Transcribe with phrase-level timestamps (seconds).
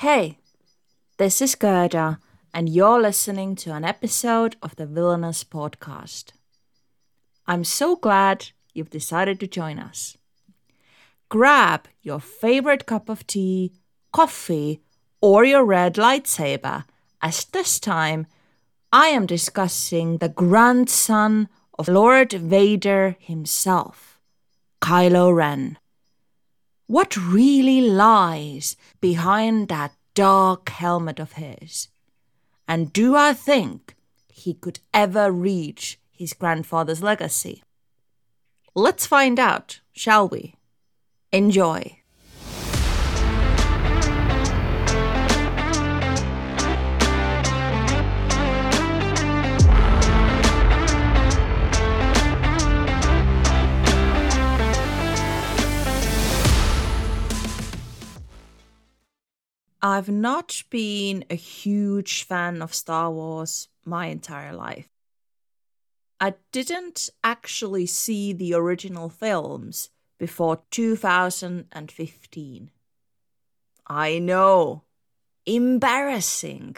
[0.00, 0.38] Hey,
[1.18, 2.20] this is Gerda,
[2.54, 6.32] and you're listening to an episode of the Villainous Podcast.
[7.46, 10.16] I'm so glad you've decided to join us.
[11.28, 13.74] Grab your favorite cup of tea,
[14.10, 14.80] coffee,
[15.20, 16.84] or your red lightsaber,
[17.20, 18.26] as this time
[18.90, 24.18] I am discussing the grandson of Lord Vader himself,
[24.80, 25.76] Kylo Ren.
[26.90, 31.86] What really lies behind that dark helmet of his?
[32.66, 33.94] And do I think
[34.26, 37.62] he could ever reach his grandfather's legacy?
[38.74, 40.56] Let's find out, shall we?
[41.30, 41.99] Enjoy.
[59.82, 64.88] I've not been a huge fan of Star Wars my entire life.
[66.20, 72.70] I didn't actually see the original films before 2015.
[73.86, 74.82] I know.
[75.46, 76.76] Embarrassing.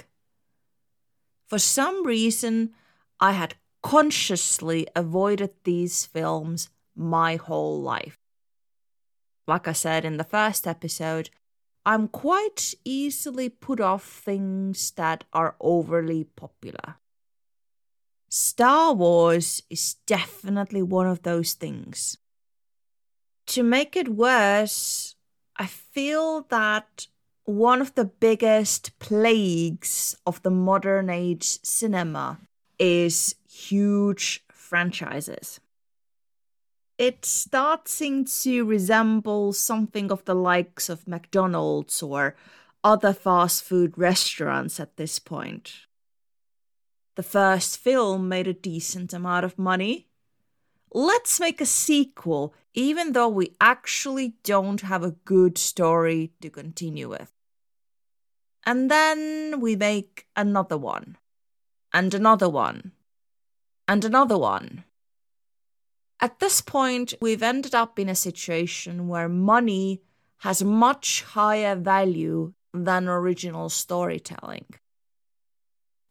[1.48, 2.70] For some reason,
[3.18, 8.20] I had consciously avoided these films my whole life.
[9.48, 11.30] Like I said in the first episode,
[11.84, 16.97] I'm quite easily put off things that are overly popular.
[18.28, 22.19] Star Wars is definitely one of those things.
[23.47, 25.16] To make it worse,
[25.56, 27.08] I feel that
[27.44, 32.39] one of the biggest plagues of the modern age cinema
[32.78, 35.61] is huge franchises
[36.98, 42.36] it's starting to resemble something of the likes of McDonald's or
[42.84, 45.86] other fast food restaurants at this point.
[47.14, 50.08] The first film made a decent amount of money.
[50.92, 57.08] Let's make a sequel, even though we actually don't have a good story to continue
[57.08, 57.33] with.
[58.64, 61.17] And then we make another one,
[61.92, 62.92] and another one,
[63.88, 64.84] and another one.
[66.22, 70.02] At this point, we've ended up in a situation where money
[70.38, 74.66] has much higher value than original storytelling.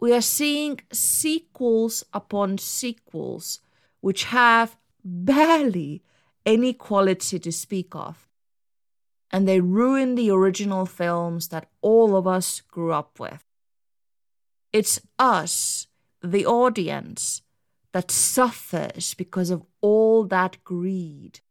[0.02, 3.62] We are seeing sequels upon sequels
[4.02, 6.04] which have barely
[6.46, 8.28] any quality to speak of.
[9.32, 13.46] And they ruin the original films that all of us grew up with.
[14.74, 15.88] It's us,
[16.22, 17.44] the audience,
[17.94, 21.42] that suffers because of all that greed.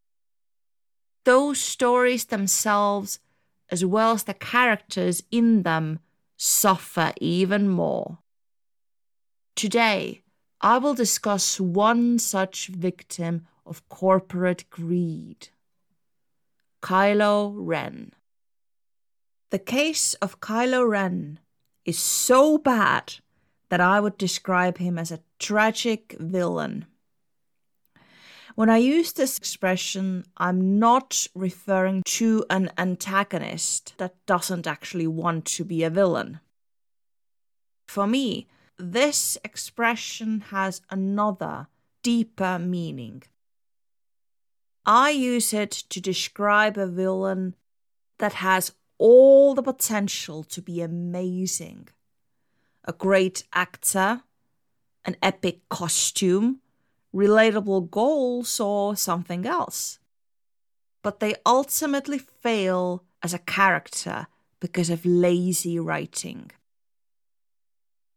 [1.25, 3.19] Those stories themselves,
[3.71, 6.01] as well as the characters in them,
[6.37, 8.19] suffer even more.
[9.55, 10.23] Today,
[10.63, 15.49] I will discuss one such victim of corporate greed
[16.83, 18.13] Kylo Ren.
[19.51, 21.41] The case of Kylo Ren
[21.85, 23.15] is so bad
[23.69, 26.87] that I would describe him as a tragic villain.
[28.55, 35.47] When I use this expression, I'm not referring to an antagonist that doesn't actually want
[35.47, 36.41] to be a villain.
[37.89, 38.49] For me,
[38.79, 41.69] this expression has another,
[42.03, 43.23] deeper meaning.
[44.87, 47.57] I use it to describe a villain
[48.19, 51.89] that has all the potential to be amazing
[52.85, 54.23] a great actor,
[55.05, 56.61] an epic costume,
[57.15, 59.99] relatable goals, or something else.
[61.03, 64.27] But they ultimately fail as a character
[64.61, 66.51] because of lazy writing.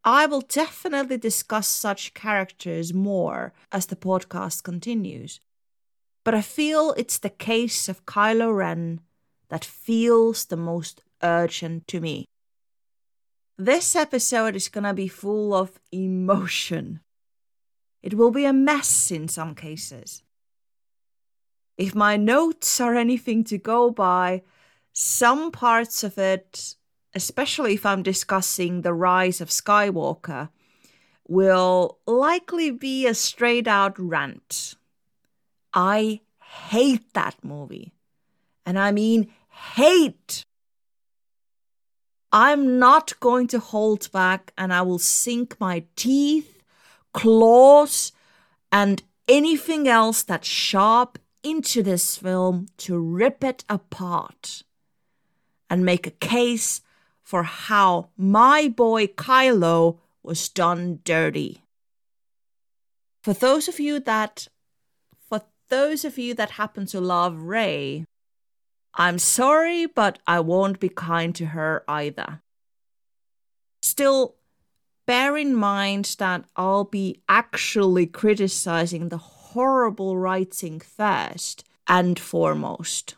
[0.06, 5.40] I will definitely discuss such characters more as the podcast continues,
[6.26, 9.00] but I feel it's the case of Kylo Ren
[9.48, 12.26] that feels the most urgent to me.
[13.58, 17.02] This episode is gonna be full of emotion.
[18.02, 20.24] It will be a mess in some cases.
[21.78, 24.42] If my notes are anything to go by,
[24.92, 26.76] some parts of it,
[27.14, 30.50] especially if I'm discussing the rise of Skywalker,
[31.28, 34.76] will likely be a straight out rant.
[35.74, 36.22] I
[36.70, 37.94] hate that movie.
[38.66, 40.46] And I mean hate.
[42.34, 46.64] I'm not going to hold back and I will sink my teeth,
[47.14, 48.12] claws,
[48.72, 54.64] and anything else that's sharp into this film to rip it apart
[55.70, 56.82] and make a case
[57.22, 61.62] for how my boy Kylo was done dirty.
[63.22, 64.48] For those of you that
[65.30, 68.06] for those of you that happen to love Rey,
[68.96, 72.42] I'm sorry, but I won't be kind to her either.
[73.82, 74.36] Still,
[75.08, 83.16] bear in mind that I'll be actually criticizing the horrible writing first and foremost.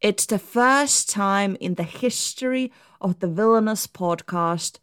[0.00, 4.78] It's the first time in the history of the Villainous podcast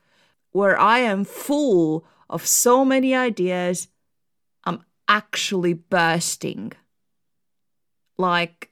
[0.51, 3.89] where I am full of so many ideas,
[4.63, 6.71] I'm actually bursting.
[8.17, 8.71] Like,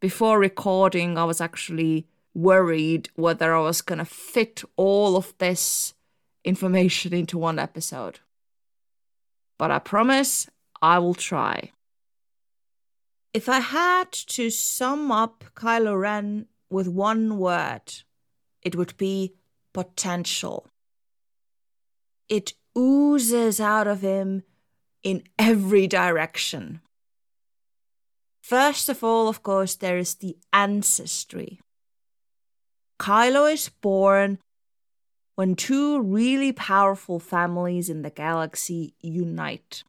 [0.00, 5.94] before recording, I was actually worried whether I was gonna fit all of this
[6.44, 8.20] information into one episode.
[9.58, 10.48] But I promise
[10.80, 11.72] I will try.
[13.34, 18.02] If I had to sum up Kylo Ren with one word,
[18.62, 19.34] it would be
[19.72, 20.66] potential.
[22.28, 24.44] It oozes out of him
[25.02, 26.80] in every direction.
[28.48, 31.60] First of all, of course, there is the ancestry.
[32.98, 34.38] Kylo is born
[35.34, 39.84] when two really powerful families in the galaxy unite.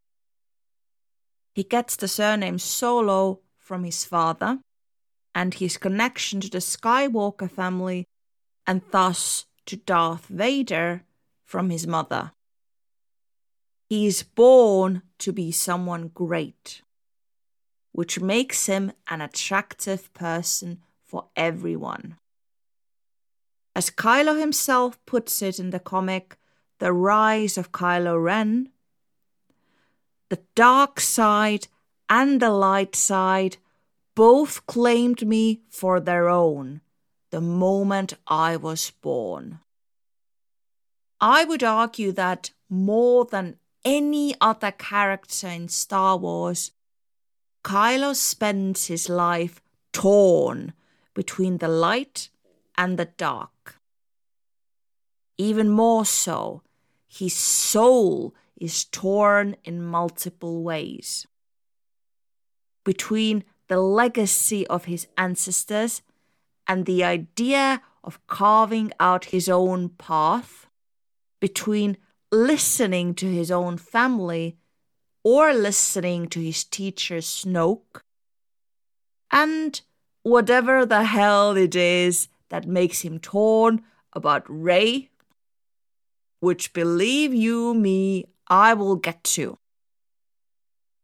[1.56, 4.60] He gets the surname Solo from his father
[5.34, 8.08] and his connection to the Skywalker family
[8.68, 11.06] and thus to Darth Vader
[11.46, 12.34] from his mother.
[13.88, 16.82] He is born to be someone great,
[17.92, 22.18] which makes him an attractive person for everyone.
[23.76, 26.38] As Kylo himself puts it in the comic
[26.80, 28.70] The Rise of Kylo Ren,
[30.30, 31.68] the dark side
[32.08, 33.58] and the light side
[34.16, 36.82] both claimed me for their own
[37.32, 39.60] the moment I was born.
[41.22, 46.72] I would argue that more than any other character in Star Wars,
[47.64, 49.62] Kylo spends his life
[49.92, 50.74] torn
[51.14, 52.30] between the light
[52.78, 53.80] and the dark.
[55.38, 56.62] Even more so,
[57.08, 61.26] his soul is torn in multiple ways.
[62.84, 66.02] Between the legacy of his ancestors
[66.68, 70.68] and the idea of carving out his own path,
[71.40, 71.98] between
[72.32, 74.58] listening to his own family
[75.32, 78.02] or listening to his teacher Snoke,
[79.30, 79.80] and
[80.24, 85.12] whatever the hell it is that makes him torn about Rey,
[86.40, 89.60] which believe you me, I will get to.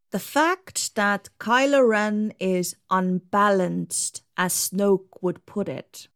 [0.10, 6.08] The fact that Kylo Ren is unbalanced, as Snoke would put it,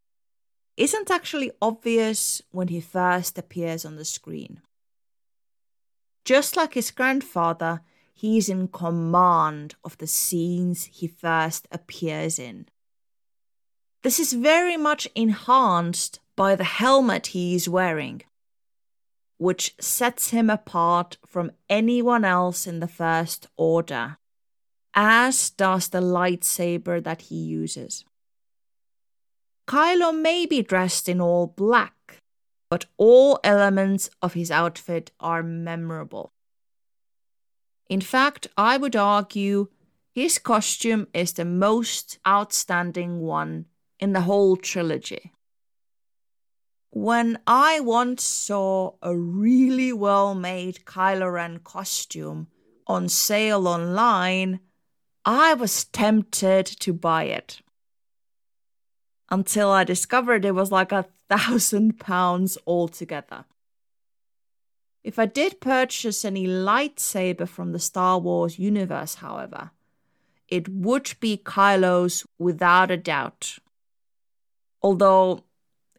[0.77, 4.61] isn't actually obvious when he first appears on the screen.
[6.25, 7.81] Just like his grandfather,
[8.19, 12.67] he is in command of the scenes he first appears in.
[14.03, 18.23] This is very much enhanced by the helmet he is wearing
[19.39, 24.17] which sets him apart from anyone else in the First Order,
[24.93, 28.03] as does the lightsaber that he uses.
[29.65, 32.21] Kylo may be dressed in all black,
[32.69, 36.33] but all elements of his outfit are memorable.
[37.89, 39.67] In fact, I would argue
[40.13, 43.65] his costume is the most outstanding one
[43.99, 45.33] in the whole trilogy.
[46.91, 52.47] When I once saw a really well made Kylo Ren costume
[52.87, 54.59] on sale online,
[55.25, 57.61] I was tempted to buy it.
[59.29, 63.45] Until I discovered it was like a thousand pounds altogether.
[65.03, 69.71] If I did purchase any lightsaber from the Star Wars universe, however,
[70.47, 73.59] it would be Kylo's without a doubt.
[74.81, 75.43] Although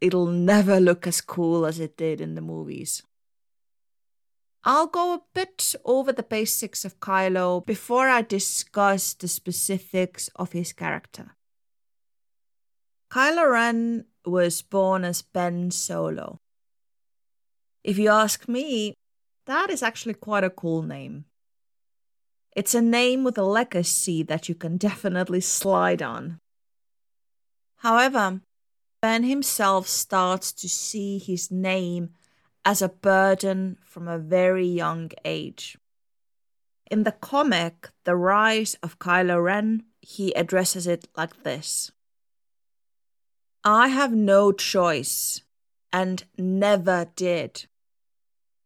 [0.01, 3.03] it'll never look as cool as it did in the movies.
[4.63, 10.53] I'll go a bit over the basics of Kylo before I discuss the specifics of
[10.53, 11.37] his character.
[13.11, 16.41] Kylo Ren was born as Ben Solo.
[17.83, 18.95] If you ask me,
[19.47, 21.25] that is actually quite a cool name.
[22.55, 26.39] It's a name with a legacy that you can definitely slide on.
[27.77, 28.41] However,
[29.01, 32.11] Ben himself starts to see his name
[32.65, 35.79] as a burden from a very young age.
[36.91, 41.93] In the comic, The Rise of Kylo Ren, he addresses it like this
[43.65, 45.43] I have no choice
[45.93, 47.67] and never did.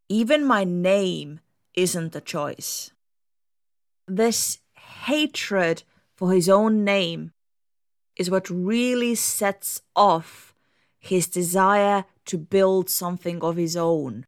[0.09, 1.41] Even my name
[1.75, 2.93] isn't a choice.
[4.07, 4.59] This
[5.07, 5.83] hatred
[6.15, 7.33] for his own name
[8.17, 10.55] is what really sets off
[10.99, 14.27] his desire to build something of his own.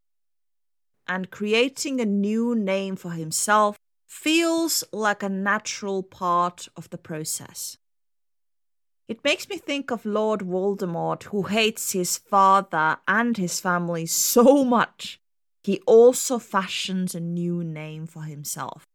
[1.09, 7.79] And creating a new name for himself feels like a natural part of the process.
[9.09, 14.65] It makes me think of Lord Voldemort, who hates his father and his family so
[14.65, 15.21] much,
[15.63, 18.87] he also fashions a new name for himself.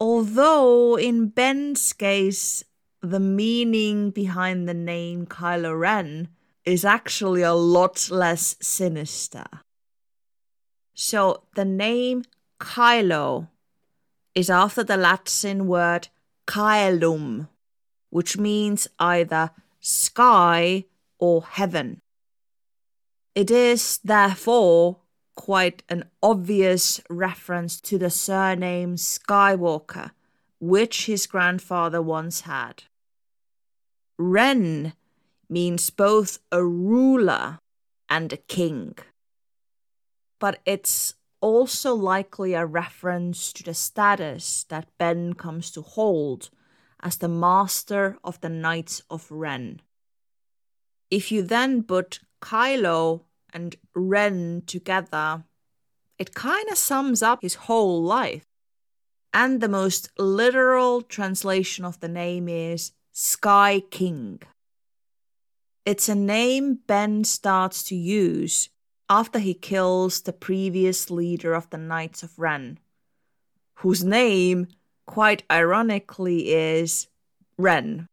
[0.00, 2.64] Although in Ben's case,
[3.00, 6.28] the meaning behind the name Kylo Ren
[6.64, 9.44] is actually a lot less sinister.
[10.94, 12.24] So the name
[12.58, 13.48] Kylo
[14.34, 16.08] is after the Latin word
[16.46, 17.48] caelum,
[18.10, 19.50] which means either
[19.80, 20.84] sky
[21.18, 22.00] or heaven.
[23.34, 24.98] It is therefore
[25.34, 30.10] quite an obvious reference to the surname Skywalker,
[30.60, 32.84] which his grandfather once had.
[34.18, 34.92] Ren
[35.48, 37.58] means both a ruler
[38.08, 38.98] and a king.
[40.38, 46.50] But it's also likely a reference to the status that Ben comes to hold
[47.02, 49.80] as the master of the Knights of Ren.
[51.10, 55.44] If you then put Kylo and Ren together,
[56.18, 58.44] it kind of sums up his whole life.
[59.32, 64.40] And the most literal translation of the name is Sky King.
[65.86, 68.68] It's a name Ben starts to use
[69.08, 72.78] after he kills the previous leader of the Knights of Ren,
[73.76, 74.68] whose name,
[75.10, 77.08] quite ironically, is
[77.58, 78.06] Ren.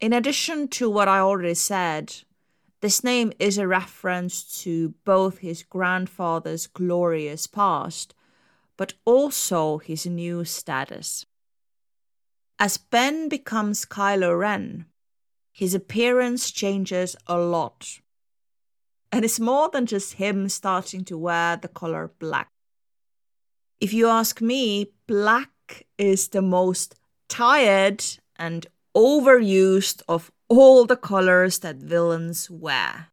[0.00, 2.12] In addition to what I already said,
[2.80, 8.14] this name is a reference to both his grandfather's glorious past,
[8.76, 11.24] but also his new status.
[12.58, 14.86] As Ben becomes Kylo Ren,
[15.52, 18.00] his appearance changes a lot.
[19.12, 22.48] And it's more than just him starting to wear the color black.
[23.80, 25.50] If you ask me, black
[25.98, 26.94] is the most
[27.28, 28.04] tired
[28.36, 33.08] and overused of all the colors that villains wear.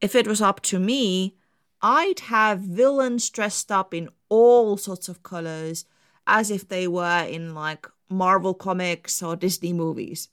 [0.00, 1.36] If it was up to me,
[1.82, 5.84] I'd have villains dressed up in all sorts of colors
[6.26, 10.28] as if they were in like Marvel comics or Disney movies.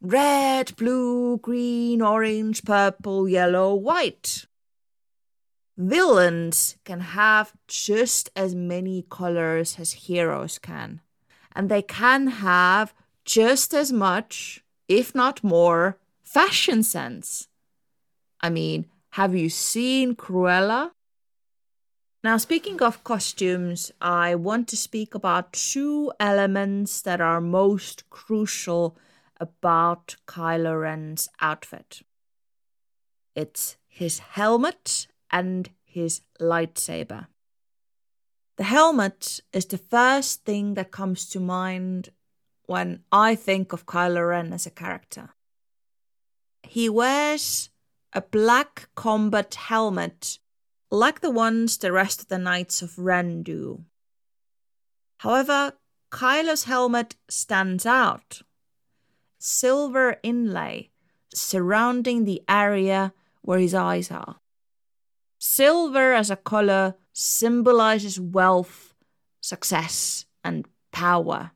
[0.00, 4.46] Red, blue, green, orange, purple, yellow, white.
[5.78, 11.00] Villains can have just as many colors as heroes can,
[11.54, 12.92] and they can have
[13.24, 17.48] just as much if not more, fashion sense.
[18.40, 20.90] I mean, have you seen Cruella?
[22.24, 28.98] Now, speaking of costumes, I want to speak about two elements that are most crucial
[29.38, 32.02] about Kylo Ren's outfit
[33.38, 37.26] it's his helmet and his lightsaber.
[38.56, 42.10] The helmet is the first thing that comes to mind
[42.66, 45.30] when I think of Kylo Ren as a character.
[46.62, 47.70] He wears
[48.12, 50.38] a black combat helmet
[50.90, 53.84] like the ones the rest of the Knights of Ren do.
[55.18, 55.74] However,
[56.10, 58.42] Kylo's helmet stands out.
[59.38, 60.90] Silver inlay
[61.34, 64.40] surrounding the area where his eyes are.
[65.38, 68.94] Silver as a color symbolizes wealth,
[69.40, 71.52] success, and power.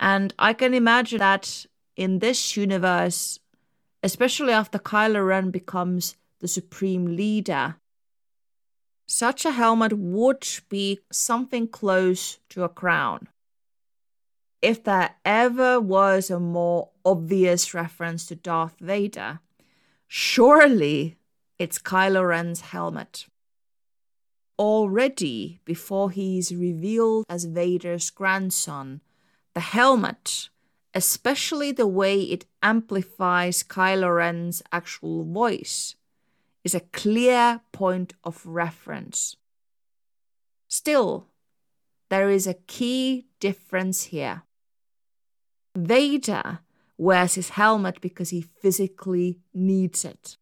[0.00, 3.38] And I can imagine that in this universe,
[4.02, 7.76] especially after Kylo Ren becomes the supreme leader,
[9.06, 13.28] such a helmet would be something close to a crown.
[14.62, 19.40] If there ever was a more obvious reference to Darth Vader,
[20.06, 21.16] surely
[21.62, 23.26] it's Kylo Ren's helmet.
[24.58, 29.00] Already, before he's revealed as Vader's grandson,
[29.54, 30.48] the helmet,
[30.92, 35.94] especially the way it amplifies Kylo Ren's actual voice,
[36.64, 39.36] is a clear point of reference.
[40.66, 41.28] Still,
[42.08, 44.42] there is a key difference here.
[45.76, 46.58] Vader
[46.98, 50.38] wears his helmet because he physically needs it.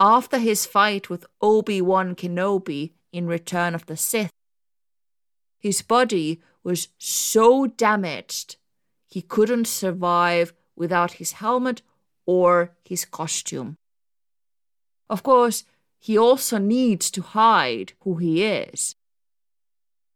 [0.00, 4.32] After his fight with Obi Wan Kenobi in Return of the Sith,
[5.58, 8.56] his body was so damaged
[9.06, 11.82] he couldn't survive without his helmet
[12.26, 13.76] or his costume.
[15.08, 15.64] Of course,
[16.00, 18.96] he also needs to hide who he is,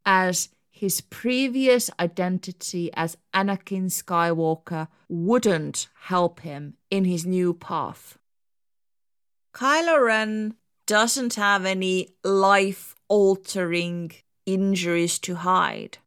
[0.05, 8.19] as his previous identity as Anakin Skywalker wouldn't help him in his new path.
[9.59, 10.55] Kylo Ren
[10.87, 14.13] doesn't have any life altering
[14.47, 15.99] injuries to hide.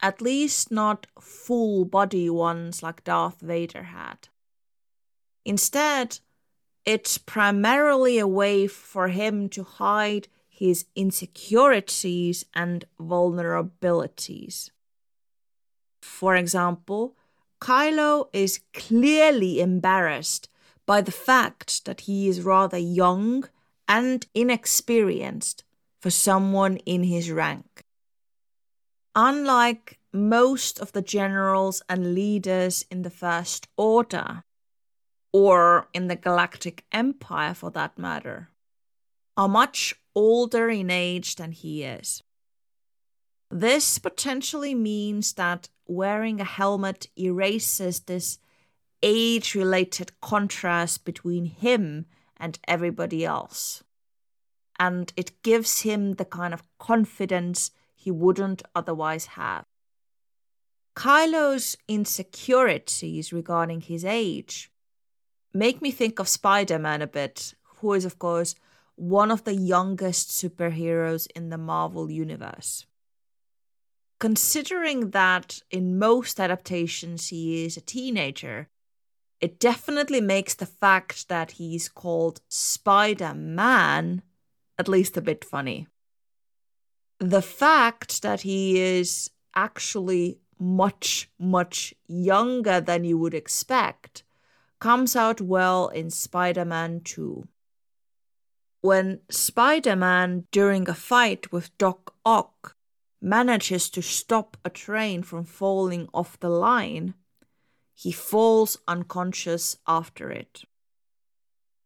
[0.00, 4.28] At least not full body ones like Darth Vader had.
[5.44, 6.20] Instead,
[6.86, 14.70] it's primarily a way for him to hide his insecurities and vulnerabilities.
[16.00, 17.14] For example,
[17.60, 20.48] Kylo is clearly embarrassed
[20.90, 23.44] by the fact that he is rather young
[23.86, 25.62] and inexperienced
[26.00, 27.84] for someone in his rank.
[29.14, 34.42] Unlike most of the generals and leaders in the First Order,
[35.32, 38.50] or in the Galactic Empire for that matter,
[39.36, 42.24] are much older in age than he is.
[43.48, 48.40] This potentially means that wearing a helmet erases this
[49.02, 53.82] age related contrast between him and everybody else.
[54.78, 59.64] And it gives him the kind of confidence he wouldn't otherwise have.
[60.96, 64.70] Kylo's insecurities regarding his age
[65.52, 68.54] make me think of Spider Man a bit, who is, of course,
[68.96, 72.86] one of the youngest superheroes in the Marvel Universe.
[74.18, 78.68] Considering that in most adaptations he is a teenager,
[79.40, 84.22] it definitely makes the fact that he's called Spider Man
[84.78, 85.86] at least a bit funny.
[87.18, 94.22] The fact that he is actually much, much younger than you would expect
[94.78, 97.46] comes out well in Spider Man 2.
[98.80, 102.76] When Spider Man, during a fight with Doc Ock,
[103.20, 107.12] manages to stop a train from falling off the line,
[108.00, 110.62] he falls unconscious after it.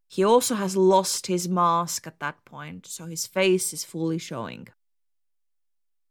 [0.06, 4.68] He also has lost his mask at that point, so his face is fully showing.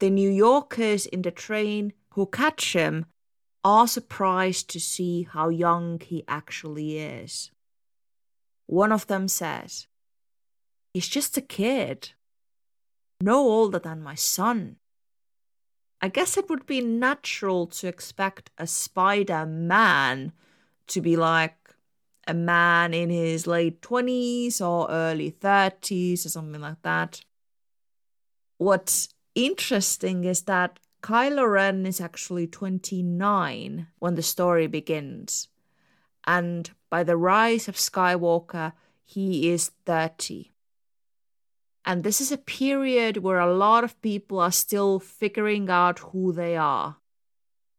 [0.02, 3.06] The New Yorkers in the train who catch him
[3.64, 7.52] are surprised to see how young he actually is.
[8.66, 9.88] One of them says,
[10.94, 12.12] He's just a kid,
[13.22, 14.76] no older than my son.
[16.04, 20.34] I guess it would be natural to expect a Spider Man
[20.88, 21.56] to be like
[22.28, 27.22] a man in his late 20s or early 30s or something like that.
[28.58, 35.48] What's interesting is that Kylo Ren is actually 29 when the story begins.
[36.28, 38.74] And by the rise of Skywalker,
[39.06, 40.53] he is 30.
[41.86, 46.32] And this is a period where a lot of people are still figuring out who
[46.32, 46.98] they are.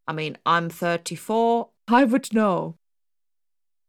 [0.06, 2.76] I mean, I'm 34, I would know.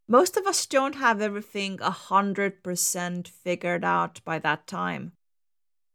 [0.08, 5.14] Most of us don't have everything 100% figured out by that time.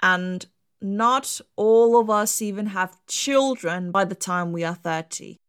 [0.03, 0.47] And
[0.83, 5.41] not all of us even have children by the time we are 30.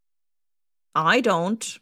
[0.93, 1.79] I don't.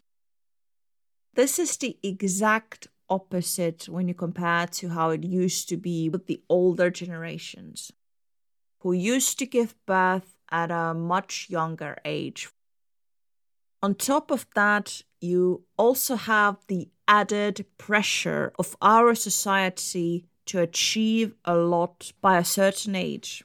[1.34, 6.26] This is the exact opposite when you compare to how it used to be with
[6.26, 7.92] the older generations,
[8.78, 12.48] who used to give birth at a much younger age.
[13.82, 21.34] On top of that, you also have the added pressure of our society to achieve
[21.44, 23.44] a lot by a certain age.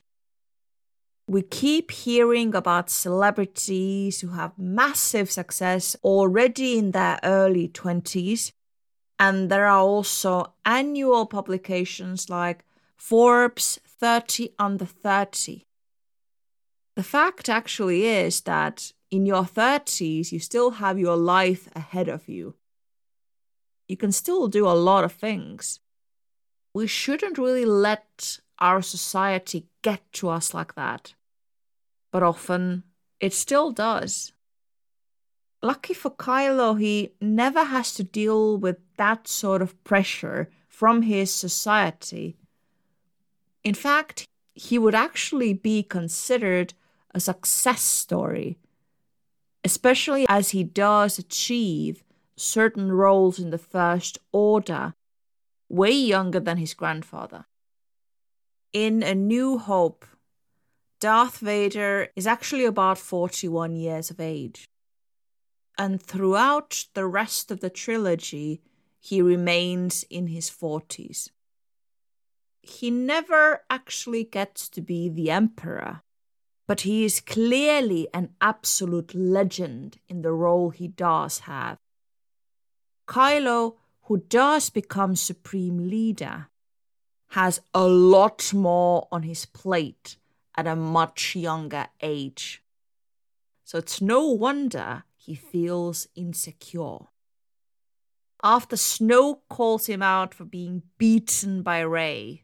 [1.28, 8.52] We keep hearing about celebrities who have massive success already in their early 20s.
[9.18, 12.66] And there are also annual publications like
[12.98, 15.66] Forbes 30 under 30.
[16.96, 22.28] The fact actually is that in your 30s, you still have your life ahead of
[22.28, 22.56] you.
[23.88, 25.80] You can still do a lot of things.
[26.74, 31.14] We shouldn't really let our society get to us like that.
[32.12, 32.84] But often,
[33.20, 34.34] it still does.
[35.62, 41.34] Lucky for Kylo, he never has to deal with that sort of pressure from his
[41.34, 42.38] society.
[43.64, 46.74] In fact, he would actually be considered
[47.14, 48.58] a success story
[49.66, 52.04] especially as he does achieve
[52.38, 54.94] certain roles in the First Order,
[55.68, 57.46] way younger than his grandfather.
[58.72, 60.06] In A New Hope,
[61.00, 64.70] Darth Vader is actually about 41 years of age.
[65.78, 68.62] And throughout the rest of the trilogy,
[69.00, 71.30] he remains in his 40s.
[72.62, 76.02] He never actually gets to be the emperor,
[76.66, 81.78] but he is clearly an absolute legend in the role he does have.
[83.08, 86.48] Kylo, who does become supreme leader,
[87.30, 90.18] has a lot more on his plate
[90.56, 92.64] at a much younger age.
[93.64, 97.00] So it's no wonder he feels insecure.
[98.44, 102.44] After Snoke calls him out for being beaten by Rey,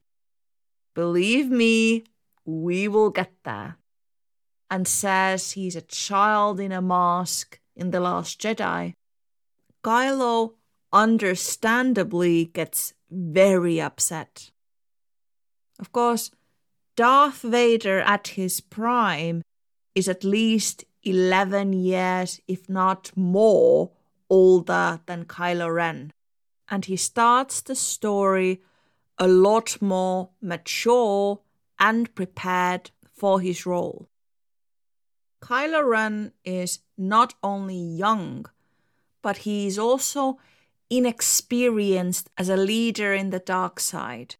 [0.95, 2.05] believe me,
[2.43, 3.77] we will get there,
[4.69, 8.93] and says he's a child in a mask in The Last Jedi,
[9.83, 10.53] Kylo
[10.91, 14.51] understandably gets very upset.
[15.79, 16.31] Of course,
[16.95, 19.43] Darth Vader at his prime
[19.93, 23.91] is at least 11 years, if not more,
[24.29, 26.13] older than Kylo Ren.
[26.69, 28.61] And he starts the story
[29.17, 31.41] a lot more mature
[31.79, 34.07] and prepared for his role.
[35.41, 38.45] Kylo Ren is not only young,
[39.21, 40.37] but he is also
[40.89, 44.35] inexperienced as a leader in the dark side,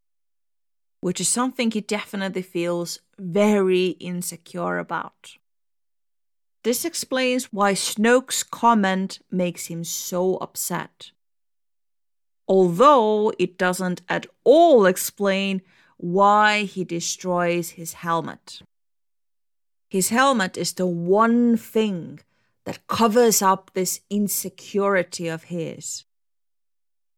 [1.00, 5.38] which is something he definitely feels very insecure about.
[6.63, 11.12] This explains why Snoke's comment makes him so upset.
[12.47, 15.62] Although it doesn't at all explain
[15.97, 18.62] why he destroys his helmet.
[19.89, 22.19] His helmet is the one thing
[22.65, 26.06] that covers up this insecurity of his.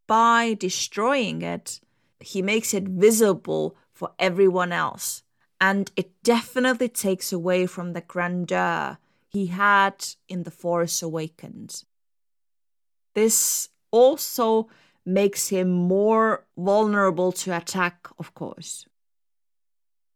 [0.08, 1.82] By destroying it,
[2.20, 5.24] he makes it visible for everyone else,
[5.60, 8.98] and it definitely takes away from the grandeur
[9.34, 11.86] he had in The Force Awakens.
[13.16, 14.70] This also
[15.06, 18.86] makes him more vulnerable to attack, of course.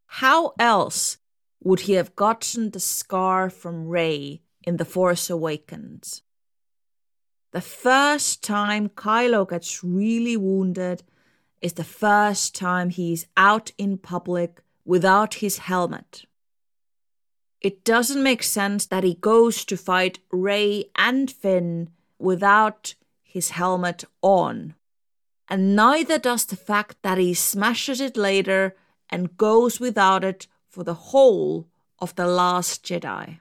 [0.06, 1.17] How else
[1.63, 6.21] would he have gotten the scar from Rey in The Force Awakens?
[7.51, 11.03] The first time Kylo gets really wounded
[11.60, 16.25] is the first time he's out in public without his helmet.
[17.62, 21.89] It doesn't make sense that he goes to fight Rey and Finn
[22.20, 24.76] without his helmet on.
[25.50, 28.76] And neither does the fact that he smashes it later
[29.10, 31.67] and goes without it for the whole
[32.00, 33.39] of The Last Jedi.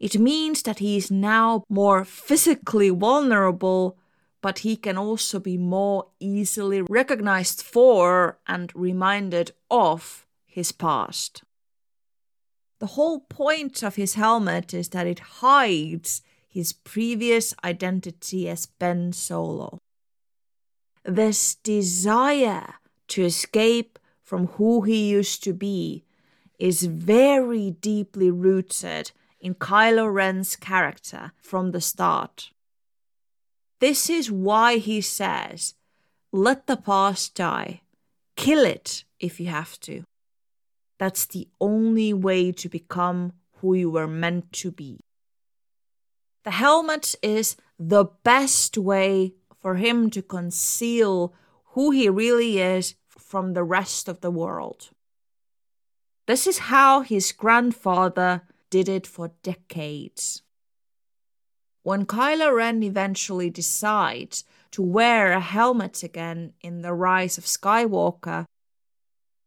[0.00, 3.96] It means that he is now more physically vulnerable,
[4.42, 11.43] but he can also be more easily recognized for and reminded of his past.
[12.84, 19.14] The whole point of his helmet is that it hides his previous identity as Ben
[19.14, 19.78] Solo.
[21.02, 22.74] This desire
[23.08, 26.04] to escape from who he used to be
[26.58, 32.50] is very deeply rooted in Kylo Ren's character from the start.
[33.80, 35.72] This is why he says,
[36.32, 37.80] Let the past die.
[38.36, 40.04] Kill it if you have to.
[41.04, 45.00] That's the only way to become who you were meant to be.
[46.44, 51.34] The helmet is the best way for him to conceal
[51.72, 54.92] who he really is from the rest of the world.
[56.24, 58.40] This is how his grandfather
[58.70, 60.40] did it for decades.
[61.82, 68.46] When Kylo Ren eventually decides to wear a helmet again in The Rise of Skywalker,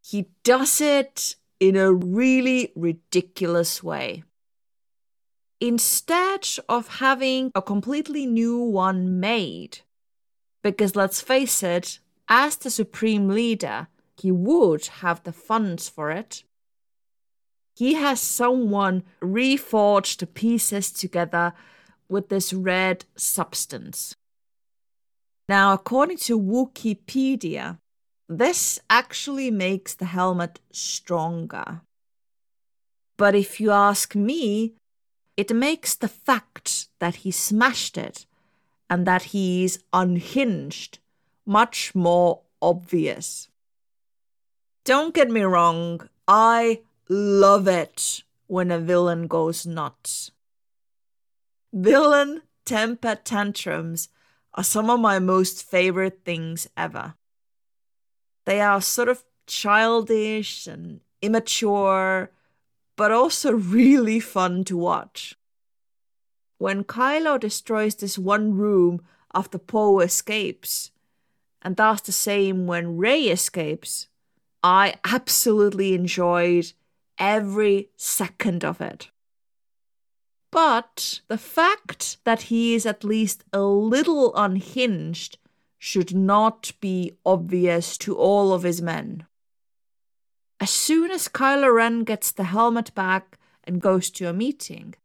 [0.03, 4.23] he does it in a really ridiculous way.
[5.59, 9.79] Instead of having a completely new one made,
[10.61, 16.43] because let's face it, as the supreme leader, he would have the funds for it.
[17.75, 21.53] He has someone reforge the pieces together
[22.09, 24.15] with this red substance.
[25.47, 27.79] Now, according to Wikipedia,
[28.29, 31.81] this actually makes the helmet stronger.
[33.15, 34.73] But if you ask me,
[35.35, 38.25] it makes the fact that he smashed it
[38.89, 40.99] and that he's unhinged
[41.45, 43.49] much more obvious.
[44.83, 50.31] Don't get me wrong, I love it when a villain goes nuts.
[51.73, 54.09] Villain temper tantrums
[54.53, 57.16] are some of my most favorite things ever.
[58.47, 62.31] They are sort of childish and immature,
[62.95, 65.35] but also really fun to watch.
[66.57, 69.01] when Kylo destroys this one room
[69.33, 70.91] after Poe escapes,
[71.61, 74.07] and does the same when Rey escapes,
[74.63, 76.71] I absolutely enjoyed
[77.19, 79.11] every second of it.
[80.51, 85.37] But the fact that he is at least a little unhinged
[85.77, 89.25] should not be obvious to all of his men.
[90.59, 94.95] As soon as Kylo Ren gets the helmet back and goes to a meeting,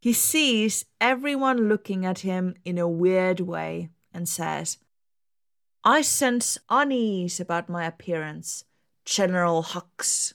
[0.00, 4.78] he sees everyone looking at him in a weird way and says,
[5.82, 8.64] I sense unease about my appearance,
[9.04, 10.34] General Hux.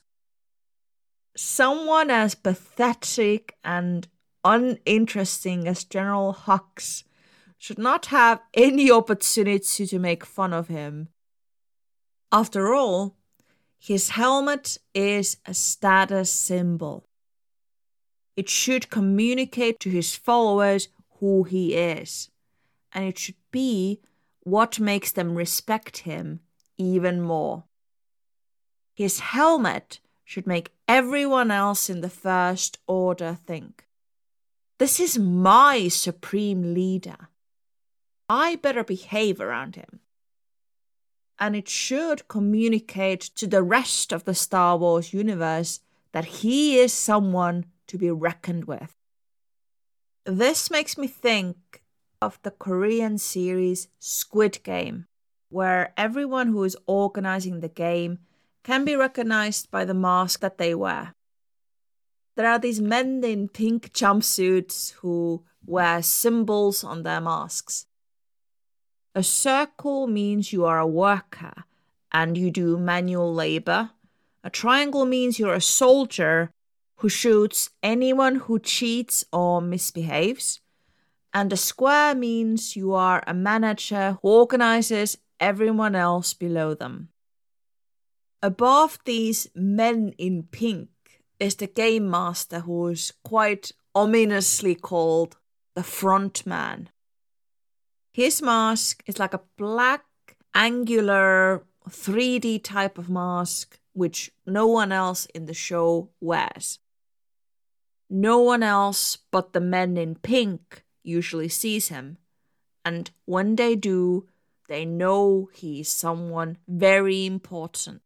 [1.36, 4.08] Someone as pathetic and
[4.44, 7.04] uninteresting as General Hux
[7.60, 11.10] should not have any opportunity to make fun of him.
[12.32, 13.18] After all,
[13.78, 17.06] his helmet is a status symbol.
[18.36, 20.88] It should communicate to his followers
[21.20, 22.30] who he is,
[22.94, 24.00] and it should be
[24.42, 26.40] what makes them respect him
[26.78, 27.66] even more.
[28.94, 33.86] His helmet should make everyone else in the First Order think.
[34.78, 37.29] This is my supreme leader.
[38.30, 40.02] I better behave around him.
[41.40, 45.80] And it should communicate to the rest of the Star Wars universe
[46.12, 48.96] that he is someone to be reckoned with.
[50.26, 51.82] This makes me think
[52.22, 55.08] of the Korean series Squid Game,
[55.50, 58.20] where everyone who is organizing the game
[58.64, 61.16] can be recognized by the mask that they wear.
[62.36, 67.86] There are these men in pink jumpsuits who wear symbols on their masks.
[69.20, 71.66] A circle means you are a worker
[72.10, 73.90] and you do manual labor.
[74.46, 76.52] A triangle means you're a soldier
[77.00, 80.62] who shoots anyone who cheats or misbehaves.
[81.34, 87.10] And a square means you are a manager who organizes everyone else below them.
[88.42, 90.88] Above these men in pink
[91.42, 95.36] is the game master who is quite ominously called
[95.76, 96.88] the front man.
[98.12, 100.06] His mask is like a black,
[100.54, 106.80] angular, 3D type of mask which no one else in the show wears.
[108.10, 112.18] No one else but the men in pink usually sees him,
[112.86, 114.28] and when they do,
[114.68, 118.02] they know he is someone very important.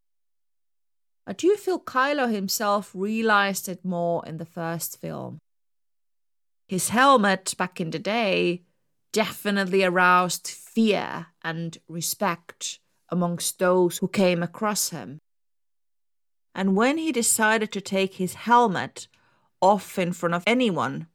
[1.26, 5.40] I do feel Kylo himself realized it more in the first film.
[6.68, 8.64] His helmet back in the day
[9.14, 15.20] definitely aroused fear and respect amongst those who came across him.
[16.54, 19.08] And when he decided to take his helmet
[19.62, 21.08] off in front of anyone,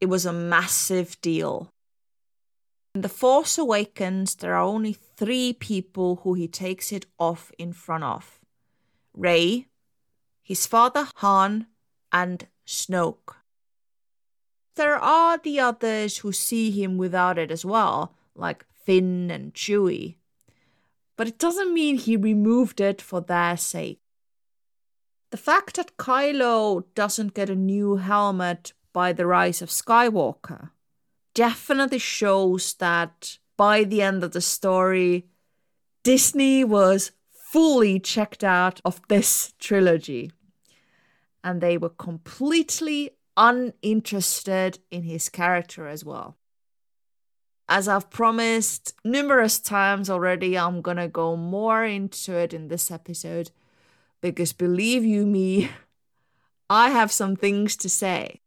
[0.00, 1.70] it was a massive deal.
[2.94, 7.72] In The Force Awakens, there are only three people who he takes it off in
[7.72, 8.40] front of
[9.14, 9.66] Rey,
[10.42, 11.66] his father Han,
[12.12, 13.39] and Snoke.
[14.80, 20.16] There are the others who see him without it as well, like Finn and Chewie.
[21.18, 24.00] But it doesn't mean he removed it for their sake.
[25.32, 30.70] The fact that Kylo doesn't get a new helmet by the rise of Skywalker
[31.34, 35.26] definitely shows that by the end of the story,
[36.04, 37.12] Disney was
[37.52, 40.32] fully checked out of this trilogy.
[41.44, 43.10] And they were completely
[43.40, 46.36] uninterested in his character as well.
[47.68, 53.50] As I've promised numerous times already, I'm gonna go more into it in this episode
[54.20, 55.70] because believe you me,
[56.70, 58.42] I have some things to say.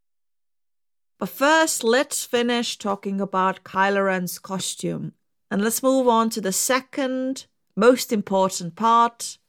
[1.18, 5.14] But first, let's finish talking about Kylo Ren's costume
[5.50, 9.40] and let's move on to the second most important part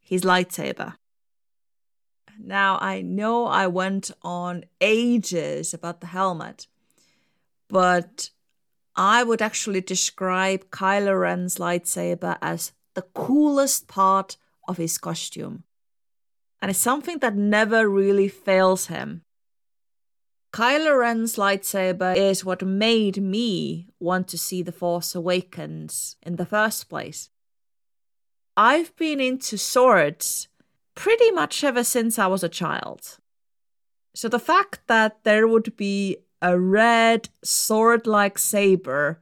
[0.00, 0.94] his lightsaber.
[2.38, 6.66] Now, I know I went on ages about the helmet,
[7.68, 8.30] but
[8.94, 14.36] I would actually describe Kylo Ren's lightsaber as the coolest part
[14.68, 15.64] of his costume.
[16.60, 19.22] And it's something that never really fails him.
[20.52, 26.44] Kylo Ren's lightsaber is what made me want to see The Force Awakens in the
[26.44, 27.30] first place.
[28.54, 30.48] I've been into swords
[30.94, 33.18] pretty much ever since I was a child.
[34.14, 39.20] So the fact that there would be a red sword like saber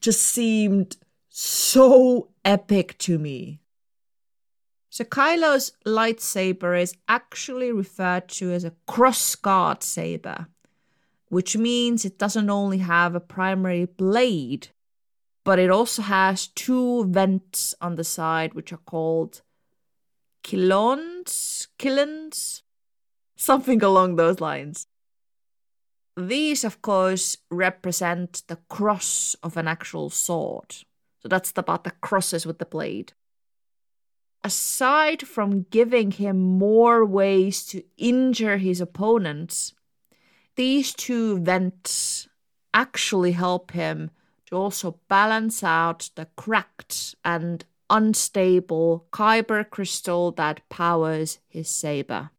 [0.00, 0.96] just seemed
[1.28, 3.60] so epic to me.
[4.90, 10.48] So Kylo's lightsaber is actually referred to as a crossguard saber,
[11.28, 14.68] which means it doesn't only have a primary blade,
[15.44, 19.40] but it also has two vents on the side, which are called
[20.42, 22.62] quillons, quillons,
[23.36, 24.86] something along those lines.
[26.16, 30.74] These, of course, represent the cross of an actual sword.
[31.20, 33.12] So that's about the crosses with the blade.
[34.44, 39.72] Aside from giving him more ways to injure his opponents,
[40.56, 42.28] these two vents
[42.74, 44.10] actually help him
[44.46, 52.30] to also balance out the cracked and unstable kyber crystal that powers his saber.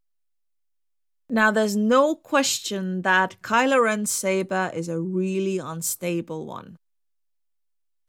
[1.30, 6.76] Now, there's no question that Kylo Ren's saber is a really unstable one.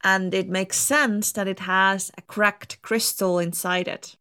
[0.02, 4.16] And it makes sense that it has a cracked crystal inside it.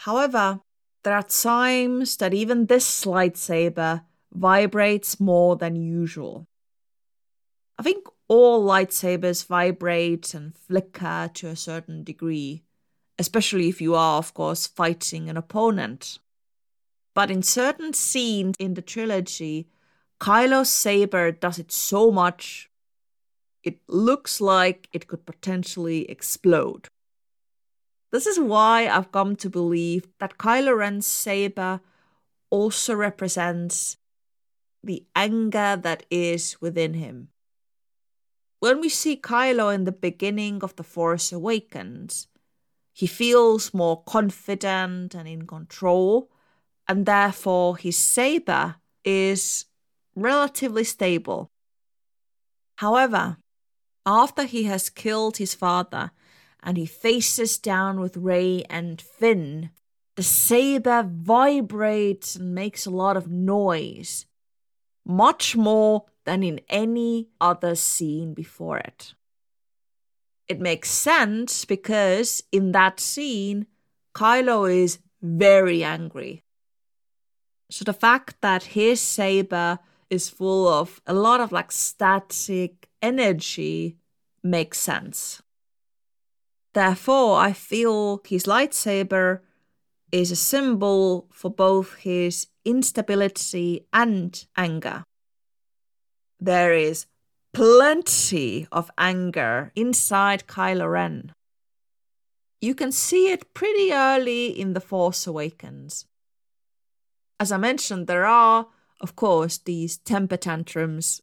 [0.00, 0.60] However,
[1.04, 4.02] there are times that even this lightsaber
[4.32, 6.46] vibrates more than usual.
[7.78, 12.62] I think all lightsabers vibrate and flicker to a certain degree,
[13.18, 16.18] especially if you are, of course, fighting an opponent.
[17.14, 19.68] But in certain scenes in the trilogy,
[20.18, 22.70] Kylo's saber does it so much,
[23.62, 26.88] it looks like it could potentially explode.
[28.12, 31.82] This is why I've come to believe that Kylo Ren's saber
[32.48, 33.98] also represents
[34.82, 37.28] the anger that is within him.
[38.62, 42.28] When we see Kylo in the beginning of The Force Awakens,
[42.92, 46.30] he feels more confident and in control,
[46.86, 49.66] and therefore his saber is
[50.14, 51.50] relatively stable.
[52.76, 53.38] However,
[54.06, 56.12] after he has killed his father
[56.62, 59.70] and he faces down with Rey and Finn,
[60.14, 64.26] the saber vibrates and makes a lot of noise,
[65.04, 69.14] much more than in any other scene before it.
[70.48, 73.66] It makes sense because in that scene,
[74.14, 76.42] Kylo is very angry.
[77.70, 79.78] So the fact that his saber
[80.10, 83.96] is full of a lot of like static energy
[84.42, 85.40] makes sense.
[86.74, 89.40] Therefore, I feel his lightsaber
[90.10, 95.04] is a symbol for both his instability and anger.
[96.44, 97.06] There is
[97.52, 101.34] plenty of anger inside Kylo Ren.
[102.60, 106.04] You can see it pretty early in The Force Awakens.
[107.38, 108.66] As I mentioned, there are,
[109.00, 111.22] of course, these temper tantrums.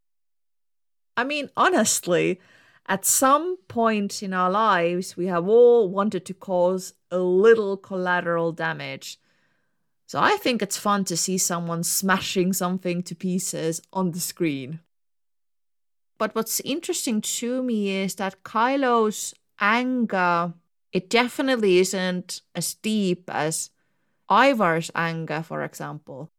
[1.18, 2.40] I mean, honestly,
[2.88, 8.54] at some point in our lives, we have all wanted to cause a little collateral
[8.54, 9.20] damage.
[10.06, 14.80] So I think it's fun to see someone smashing something to pieces on the screen.
[16.20, 20.54] But what's interesting to me is that Kylo's anger,
[20.92, 23.72] it definitely isn't as deep as
[24.30, 26.30] Ivar's anger, for example.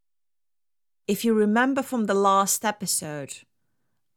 [1.08, 3.34] If you remember from the last episode,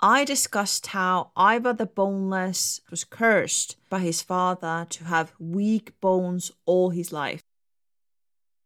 [0.02, 6.52] I discussed how Ivar the Boneless was cursed by his father to have weak bones
[6.66, 7.44] all his life.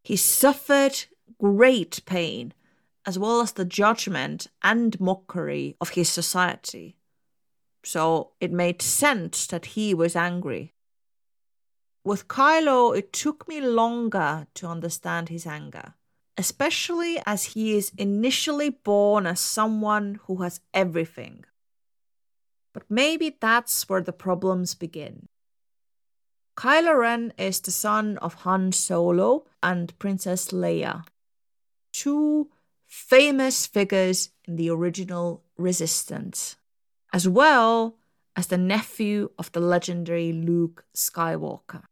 [0.04, 1.06] He suffered
[1.40, 2.54] great pain,
[3.08, 6.98] as well as the judgment and mockery of his society.
[7.84, 10.74] So it made sense that he was angry.
[12.04, 15.94] With Kylo, it took me longer to understand his anger,
[16.38, 21.46] especially as he is initially born as someone who has everything.
[22.74, 25.28] But maybe that's where the problems begin.
[26.58, 31.06] Kylo Ren is the son of Han Solo and Princess Leia,
[31.94, 32.50] two
[32.88, 36.56] famous figures in the original Resistance,
[37.12, 37.96] as well
[38.36, 41.84] as the nephew of the legendary Luke Skywalker.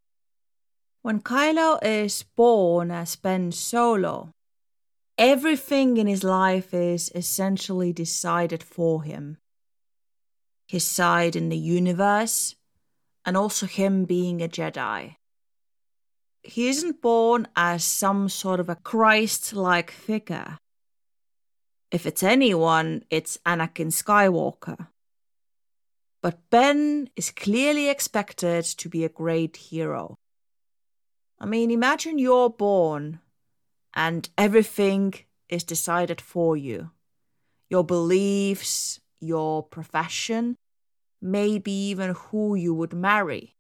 [1.02, 4.32] When Kylo is born as Ben Solo,
[5.18, 9.38] everything in his life is essentially decided for him.
[10.68, 12.56] His side in the universe,
[13.26, 15.16] and also him being a Jedi.
[16.44, 20.60] He isn't born as some sort of a Christ like figure.
[21.92, 24.88] If it's anyone, it's Anakin Skywalker.
[26.22, 30.18] But Ben is clearly expected to be a great hero.
[31.40, 33.20] I mean, imagine you're born
[33.94, 35.14] and everything
[35.50, 36.92] is decided for you
[37.70, 40.56] your beliefs, your profession,
[41.22, 43.56] maybe even who you would marry,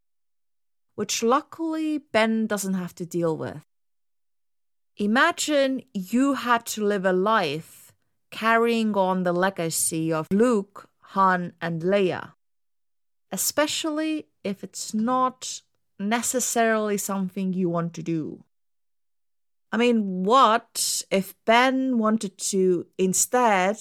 [0.94, 3.64] which luckily Ben doesn't have to deal with.
[4.98, 7.85] Imagine you had to live a life
[8.36, 12.34] carrying on the legacy of Luke, Han, and Leia,
[13.32, 15.62] especially if it's not
[15.98, 18.44] necessarily something you want to do.
[19.72, 23.78] I mean, what if Ben wanted to instead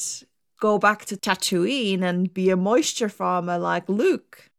[0.60, 4.50] go back to Tatooine and be a moisture farmer like Luke?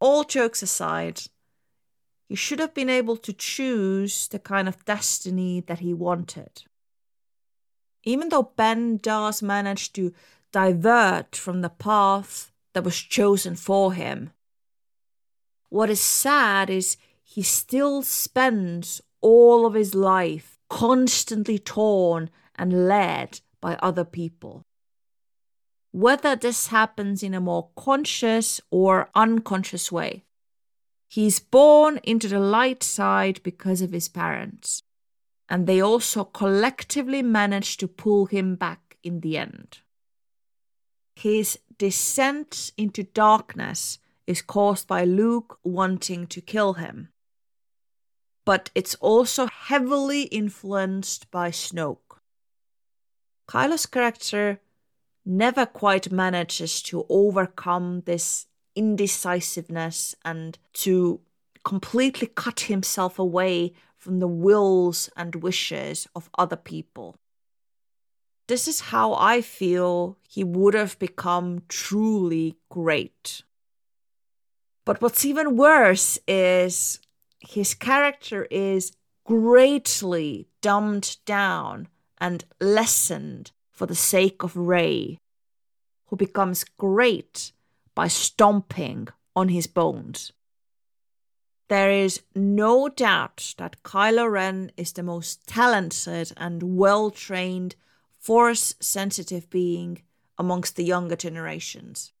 [0.00, 1.22] All jokes aside,
[2.28, 6.64] he should have been able to choose the kind of destiny that he wanted.
[8.04, 10.12] Even though Ben does manage to
[10.52, 14.30] divert from the path that was chosen for him,
[15.70, 23.40] what is sad is he still spends all of his life constantly torn and led
[23.60, 24.64] by other people.
[25.90, 30.24] Whether this happens in a more conscious or unconscious way,
[31.14, 34.82] He's born into the light side because of his parents,
[35.48, 39.78] and they also collectively manage to pull him back in the end.
[41.14, 47.10] His descent into darkness is caused by Luke wanting to kill him.
[48.44, 52.18] But it's also heavily influenced by Snoke.
[53.46, 54.60] Kylo's character
[55.24, 61.20] never quite manages to overcome this indecisiveness and to
[61.64, 63.72] completely cut himself away
[64.04, 67.16] from the wills and wishes of other people.
[68.48, 73.40] This is how I feel he would have become truly great.
[74.84, 77.00] But what's even worse is
[77.40, 78.92] his character is
[79.24, 81.88] greatly dumbed down
[82.18, 85.16] and lessened for the sake of Rey,
[86.08, 87.52] who becomes great
[87.94, 90.32] by stomping on his bones.
[91.74, 97.74] There is no doubt that Kylo Ren is the most talented and well trained,
[98.16, 100.02] force sensitive being
[100.38, 102.12] amongst the younger generations.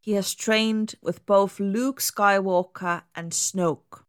[0.00, 4.04] He has trained with both Luke Skywalker and Snoke,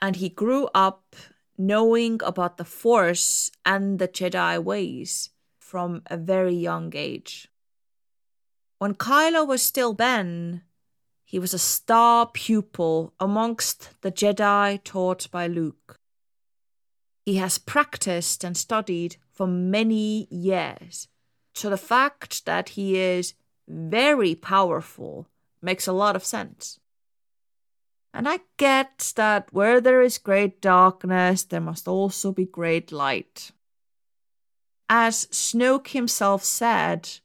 [0.00, 1.14] and he grew up
[1.58, 7.48] knowing about the Force and the Jedi ways from a very young age.
[8.78, 10.62] When Kylo was still Ben,
[11.28, 16.00] he was a star pupil amongst the Jedi taught by Luke.
[17.26, 21.06] He has practiced and studied for many years,
[21.54, 23.34] so the fact that he is
[23.68, 25.28] very powerful
[25.60, 26.80] makes a lot of sense.
[28.14, 33.50] And I get that where there is great darkness, there must also be great light.
[34.88, 37.20] As Snoke himself said,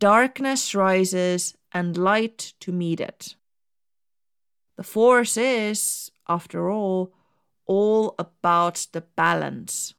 [0.00, 3.36] Darkness rises and light to meet it.
[4.76, 7.12] The force is, after all,
[7.66, 9.94] all about the balance.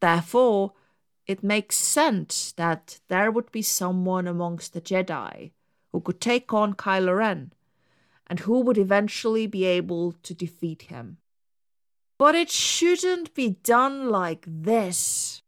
[0.00, 0.72] Therefore,
[1.26, 5.52] it makes sense that there would be someone amongst the Jedi
[5.92, 7.52] who could take on Kylo Ren
[8.26, 11.18] and who would eventually be able to defeat him.
[12.18, 15.42] But it shouldn't be done like this.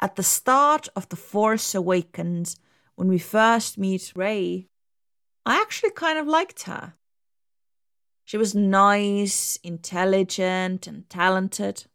[0.00, 2.56] At the start of The Force Awakens,
[3.02, 4.68] when we first meet Rey,
[5.44, 6.94] I actually kind of liked her.
[8.24, 11.86] She was nice, intelligent, and talented,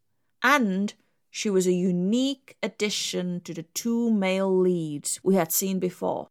[0.43, 0.93] and
[1.29, 6.27] she was a unique addition to the two male leads we had seen before.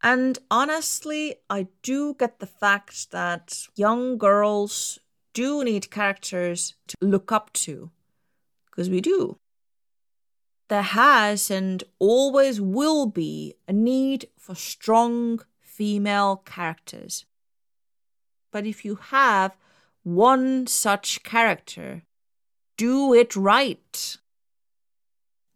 [0.00, 5.00] And honestly, I do get the fact that young girls
[5.34, 7.90] do need characters to look up to,
[8.66, 9.39] because we do
[10.70, 17.26] there has and always will be a need for strong female characters.
[18.52, 19.56] But if you have
[20.04, 22.02] one such character,
[22.76, 24.16] do it right.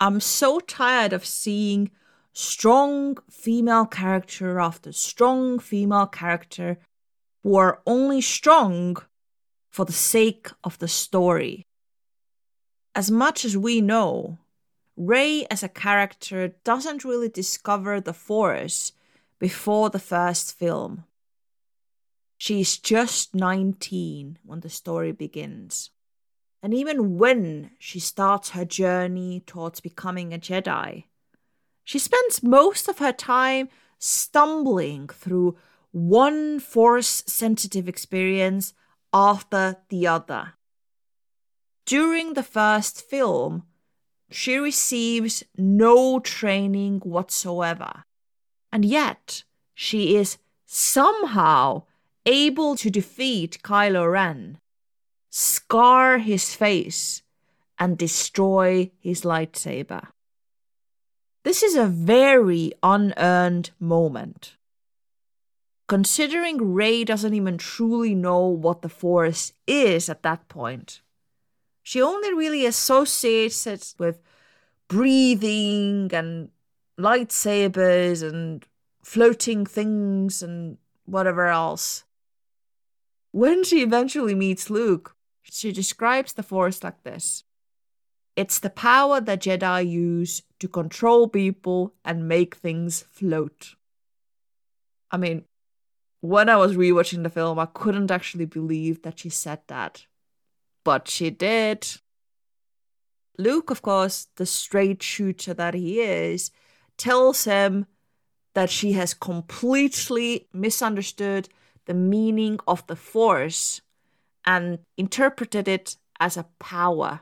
[0.00, 1.92] I'm so tired of seeing
[2.32, 6.78] strong female character after strong female character
[7.44, 8.96] who are only strong
[9.70, 11.66] for the sake of the story.
[12.96, 14.38] As much as we know,
[14.97, 18.92] Rey as a character doesn't really discover the Force
[19.38, 21.05] before the first film.
[22.36, 25.90] She's just 19 when the story begins.
[26.62, 31.05] And even when she starts her journey towards becoming a Jedi,
[31.82, 33.68] she spends most of her time
[33.99, 35.57] stumbling through
[35.90, 38.74] one Force sensitive experience
[39.12, 40.55] after the other.
[41.86, 43.64] During the first film,
[44.35, 48.05] she receives no training whatsoever.
[48.72, 51.85] And yet, she is somehow
[52.26, 54.59] able to defeat Kylo Ren,
[55.30, 57.22] scar his face,
[57.78, 60.09] and destroy his lightsaber.
[61.45, 64.57] This is a very unearned moment.
[65.87, 71.03] Considering Rey doesn't even truly know what the Force is at that point,
[71.85, 74.18] she only really associates it with
[74.89, 76.49] breathing and
[76.99, 78.64] lightsabers and
[79.03, 82.05] floating things and whatever else.
[83.32, 87.45] When she eventually meets Luke, she describes the Force like this
[88.35, 93.74] It's the power that Jedi use to control people and make things float.
[95.11, 95.45] I mean,
[96.22, 100.07] when I was rewatching the film, I couldn't actually believe that she said that.
[100.85, 101.87] But she did.
[103.39, 106.51] Luke, of course, the straight shooter that he is,
[106.97, 107.87] tells him
[108.55, 111.49] that she has completely misunderstood
[111.87, 113.80] the meaning of the Force
[114.47, 117.20] and interpreted it as a power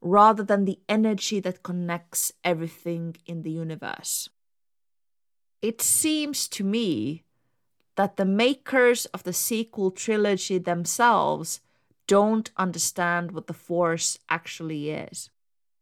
[0.00, 4.28] rather than the energy that connects everything in the universe.
[5.62, 7.24] It seems to me
[7.96, 11.60] that the makers of the sequel trilogy themselves
[12.06, 15.30] don't understand what the Force actually is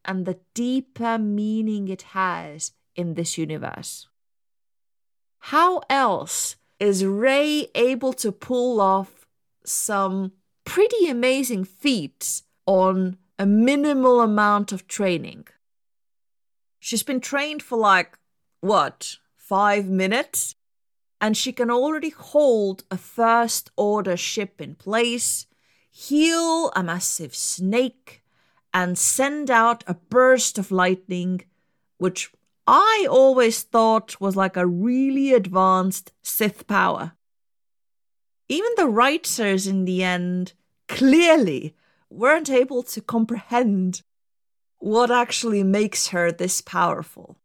[0.04, 4.08] and the deeper meaning it has in this universe.
[5.38, 9.26] How else is Rey able to pull off
[9.64, 10.32] some
[10.64, 15.46] pretty amazing feats on a minimal amount of training?
[16.78, 18.18] She's been trained for like,
[18.60, 20.56] what, five minutes?
[21.22, 25.46] and she can already hold a first order ship in place,
[25.92, 28.24] heal a massive snake,
[28.74, 31.42] and send out a burst of lightning,
[31.98, 32.32] which
[32.66, 37.12] I always thought was like a really advanced Sith power.
[38.48, 40.54] Even the writers in the end
[40.88, 41.76] clearly
[42.08, 44.02] weren't able to comprehend
[44.78, 47.36] what actually makes her this powerful.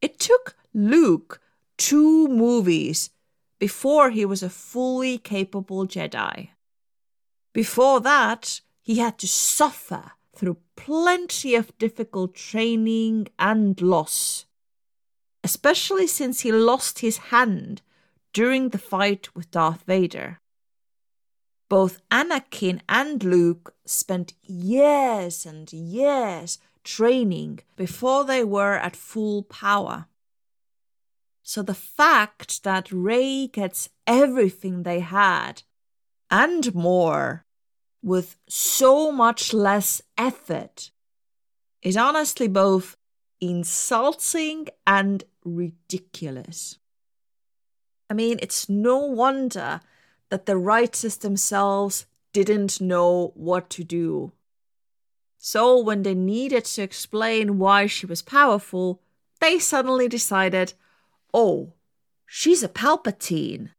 [0.00, 1.40] It took Luke
[1.78, 3.10] two movies
[3.60, 6.48] before he was a fully capable Jedi.
[7.52, 14.46] Before that, he had to suffer through plenty of difficult training and loss,
[15.44, 17.82] especially since he lost his hand
[18.32, 20.40] during the fight with Darth Vader.
[21.68, 30.06] Both Anakin and Luke spent years and years training before they were at full power.
[31.42, 35.62] So the fact that Rey gets everything they had
[36.32, 37.44] and more
[38.02, 40.90] with so much less effort
[41.82, 42.96] is honestly both
[43.40, 46.78] insulting and ridiculous.
[48.08, 49.80] I mean, it's no wonder
[50.30, 54.32] that the writers themselves didn't know what to do.
[55.38, 59.02] So, when they needed to explain why she was powerful,
[59.40, 60.72] they suddenly decided
[61.34, 61.72] oh,
[62.26, 63.70] she's a Palpatine.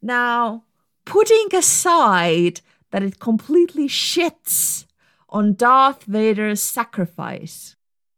[0.00, 0.65] Now,
[1.06, 4.84] putting aside that it completely shits
[5.30, 7.76] on Darth Vader's sacrifice,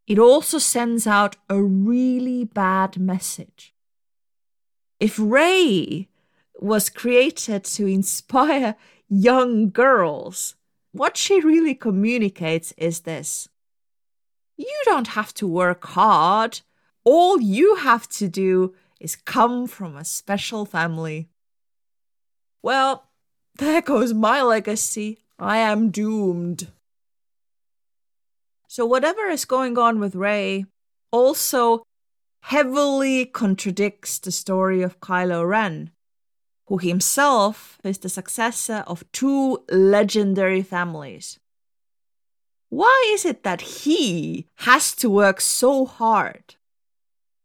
[0.08, 3.72] it also sends out a really bad message.
[4.98, 6.08] If Rey
[6.58, 8.74] was created to inspire
[9.08, 10.56] young girls,
[10.90, 13.48] what she really communicates is this
[14.56, 16.62] You don't have to work hard
[17.10, 21.30] all you have to do is come from a special family.
[22.62, 23.04] Well,
[23.56, 25.18] there goes my legacy.
[25.38, 26.68] I am doomed.
[28.66, 30.66] So, whatever is going on with Rey
[31.10, 31.82] also
[32.42, 35.90] heavily contradicts the story of Kylo Ren,
[36.66, 41.38] who himself is the successor of two legendary families.
[42.68, 46.56] Why is it that he has to work so hard?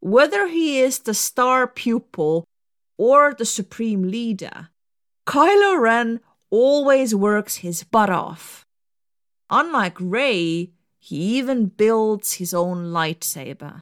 [0.00, 2.44] Whether he is the star pupil
[2.98, 4.68] or the supreme leader,
[5.26, 6.20] Kylo Ren
[6.50, 8.64] always works his butt off.
[9.50, 13.80] Unlike Rey, he even builds his own lightsaber.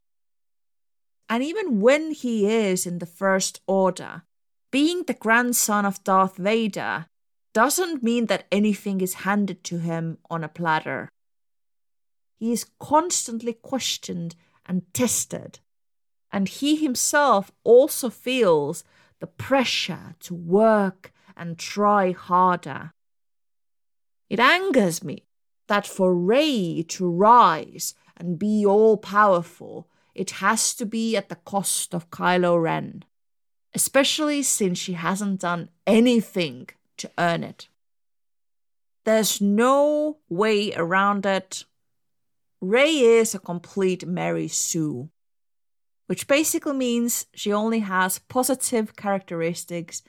[1.28, 4.22] And even when he is in the First Order,
[4.70, 7.07] being the grandson of Darth Vader
[7.55, 11.09] doesn't mean that anything is handed to him on a platter.
[12.38, 14.34] He is constantly questioned
[14.66, 15.61] and tested
[16.32, 18.84] and he himself also feels
[19.20, 22.92] the pressure to work and try harder.
[24.28, 25.26] It angers me
[25.68, 31.36] that for Rey to rise and be all powerful, it has to be at the
[31.36, 33.04] cost of Kylo Ren,
[33.74, 36.68] especially since she hasn't done anything
[36.98, 37.68] to earn it.
[39.04, 41.64] There's no way around it.
[42.60, 45.10] Rey is a complete Mary Sue,
[46.06, 50.02] which basically means she only has positive characteristics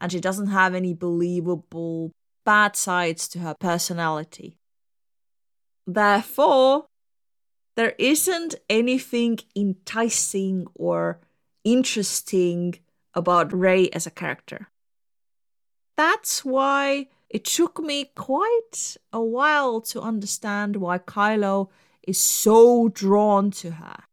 [0.00, 2.12] and she doesn't have any believable
[2.44, 4.56] bad sides to her personality.
[5.86, 6.86] Therefore,
[7.76, 11.20] there isn't anything enticing or
[11.64, 12.78] interesting
[13.14, 14.68] about Rey as a character.
[15.96, 21.68] That's why it took me quite a while to understand why Kylo
[22.06, 24.04] is so drawn to her.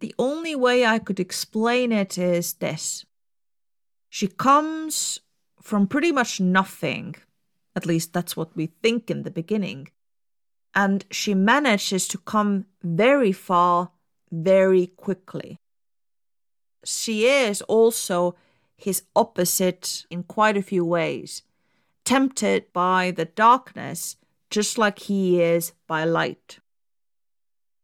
[0.00, 3.04] The only way I could explain it is this
[4.10, 5.20] she comes
[5.62, 7.14] from pretty much nothing,
[7.74, 9.88] at least that's what we think in the beginning,
[10.74, 13.92] and she manages to come very far
[14.30, 15.58] very quickly.
[16.84, 18.36] She is also
[18.76, 21.42] his opposite in quite a few ways,
[22.04, 24.16] tempted by the darkness
[24.50, 26.58] just like he is by light.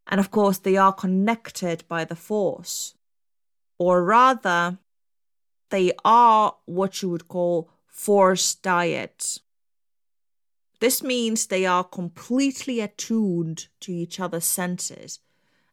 [0.08, 2.94] And of course, they are connected by the Force.
[3.78, 4.78] Or rather,
[5.70, 9.40] they are what you would call Force dyads.
[10.80, 15.20] This means they are completely attuned to each other's senses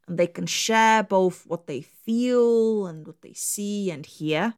[0.07, 4.55] and they can share both what they feel and what they see and hear.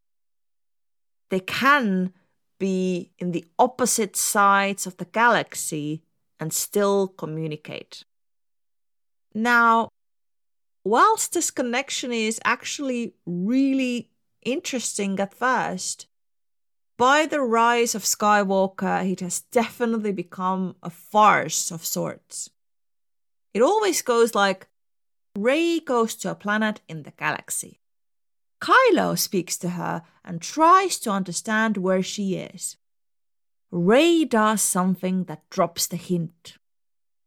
[1.30, 2.14] They can
[2.60, 6.04] be in the opposite sides of the galaxy
[6.40, 8.04] and still communicate.
[9.34, 9.90] Now,
[10.84, 14.12] whilst this connection is actually really
[14.46, 16.08] interesting at first,
[16.98, 22.50] by the rise of Skywalker, it has definitely become a farce of sorts.
[23.54, 24.68] It always goes like
[25.38, 27.82] Rey goes to a planet in the galaxy.
[28.62, 32.78] Kylo speaks to her and tries to understand where she is.
[33.70, 36.58] Rey does something that drops the hint.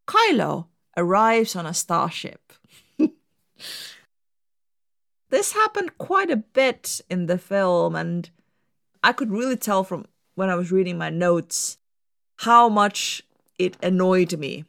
[0.07, 2.55] Kylo arrives on a starship.
[5.31, 8.31] this happened quite a bit in the film, and
[9.03, 11.79] I could really tell from when I was reading my notes
[12.37, 13.23] how much
[13.59, 14.65] it annoyed me.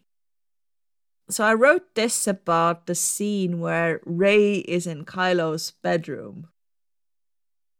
[1.29, 6.47] So I wrote this about the scene where Rey is in Kylo's bedroom.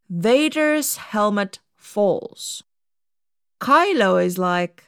[0.08, 2.62] Vader's helmet falls.
[3.60, 4.84] Kylo is like,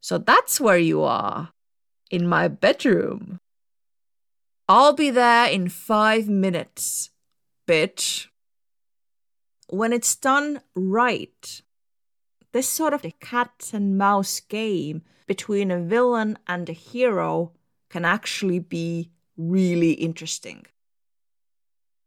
[0.00, 1.52] So that's where you are,
[2.10, 3.40] in my bedroom.
[4.68, 7.10] I'll be there in five minutes,
[7.66, 8.28] bitch.
[9.68, 11.62] When it's done right,
[12.52, 17.52] this sort of cat and mouse game between a villain and a hero
[17.88, 20.66] can actually be really interesting.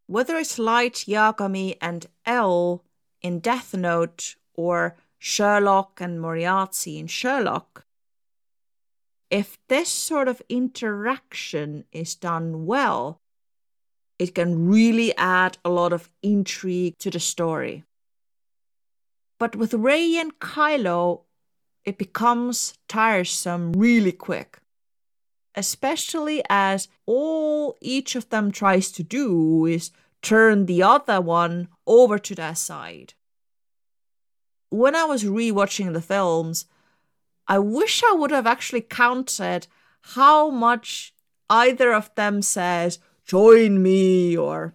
[0.06, 2.84] Whether it's Light, Yagami, and L
[3.22, 7.86] in Death Note or Sherlock and Moriarty in Sherlock,
[9.30, 13.20] if this sort of interaction is done well,
[14.20, 17.84] it can really add a lot of intrigue to the story.
[19.40, 21.22] But with Rey and Kylo,
[21.86, 24.60] it becomes tiresome really quick
[25.58, 29.92] especially as all each of them tries to do is
[30.22, 33.16] turn the other one over to their side.
[34.70, 36.66] When I was rewatching the films,
[37.48, 39.66] I wish I would have actually counted
[40.14, 41.14] how much
[41.50, 44.74] either of them says, join me, or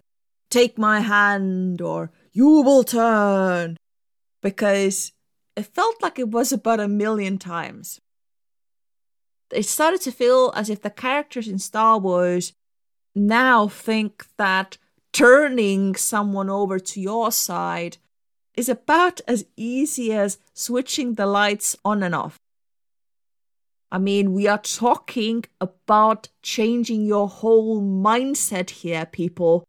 [0.49, 3.77] take my hand, or you will turn,
[4.41, 5.11] because
[5.55, 7.99] it felt like it was about a million times
[9.53, 12.53] it started to feel as if the characters in Star Wars
[13.15, 14.77] now think that
[15.11, 17.97] turning someone over to your side
[18.55, 22.39] is about as easy as switching the lights on and off.
[23.93, 29.63] I mean, we are talking about changing your whole mindset here, people.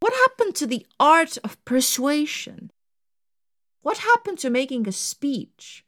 [0.00, 2.70] What happened to the art of persuasion?
[3.80, 5.86] What happened to making a speech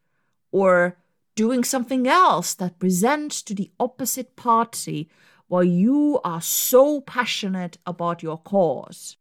[0.51, 0.97] or
[1.37, 5.11] doing something else that presents to the opposite party
[5.47, 9.17] while you are so passionate about your cause.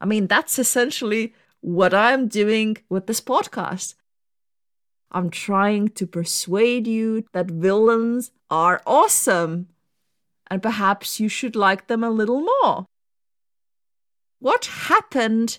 [0.00, 3.94] I mean, that's essentially what I'm doing with this podcast.
[5.10, 9.68] I'm trying to persuade you that villains are awesome
[10.50, 12.86] and perhaps you should like them a little more.
[14.38, 15.58] What happened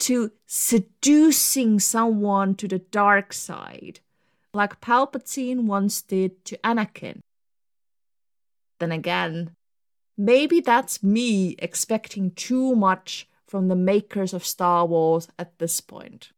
[0.00, 4.00] to seducing someone to the dark side?
[4.52, 7.20] like Palpatine once did to Anakin.
[8.78, 9.52] Then again,
[10.16, 16.30] maybe that's me expecting too much from the makers of Star Wars at this point.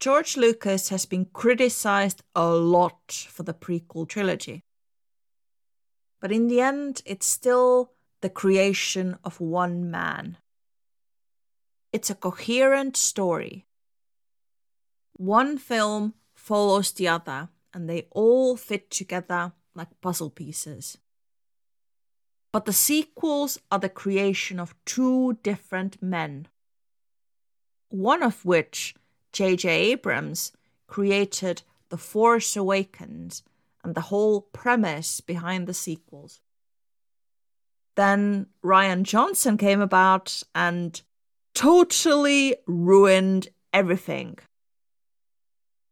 [0.00, 4.62] George Lucas has been criticized a lot for the prequel trilogy.
[6.20, 10.38] But in the end, it's still the creation of one man.
[11.92, 13.66] It's a coherent story.
[15.14, 20.98] One film follows the other, and they all fit together like puzzle pieces.
[22.52, 26.46] But the sequels are the creation of two different men.
[27.88, 28.94] One of which,
[29.32, 29.68] J.J.
[29.68, 30.52] Abrams,
[30.86, 33.42] created The Force Awakens
[33.84, 36.40] and the whole premise behind the sequels.
[37.94, 41.00] Then Rian Johnson came about and
[41.54, 44.38] totally ruined everything.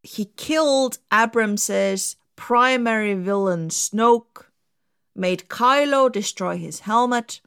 [0.03, 4.45] He killed Abrams's primary villain Snoke,
[5.15, 7.41] made Kylo destroy his helmet,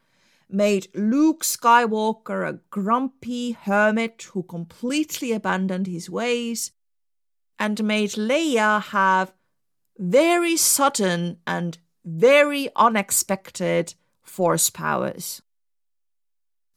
[0.50, 6.72] made Luke Skywalker a grumpy hermit who completely abandoned his ways,
[7.60, 9.34] and made Leia have
[9.98, 15.42] very sudden and very unexpected force powers.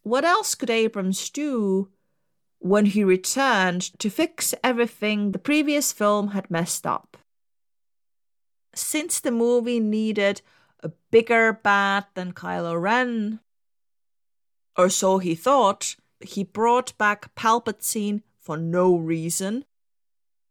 [0.02, 1.90] What else could Abrams do
[2.58, 7.16] when he returned to fix everything the previous film had messed up?
[8.74, 10.42] Since the movie needed
[10.80, 13.40] a bigger bad than Kylo Ren,
[14.76, 19.64] or so he thought, he brought back Palpatine for no reason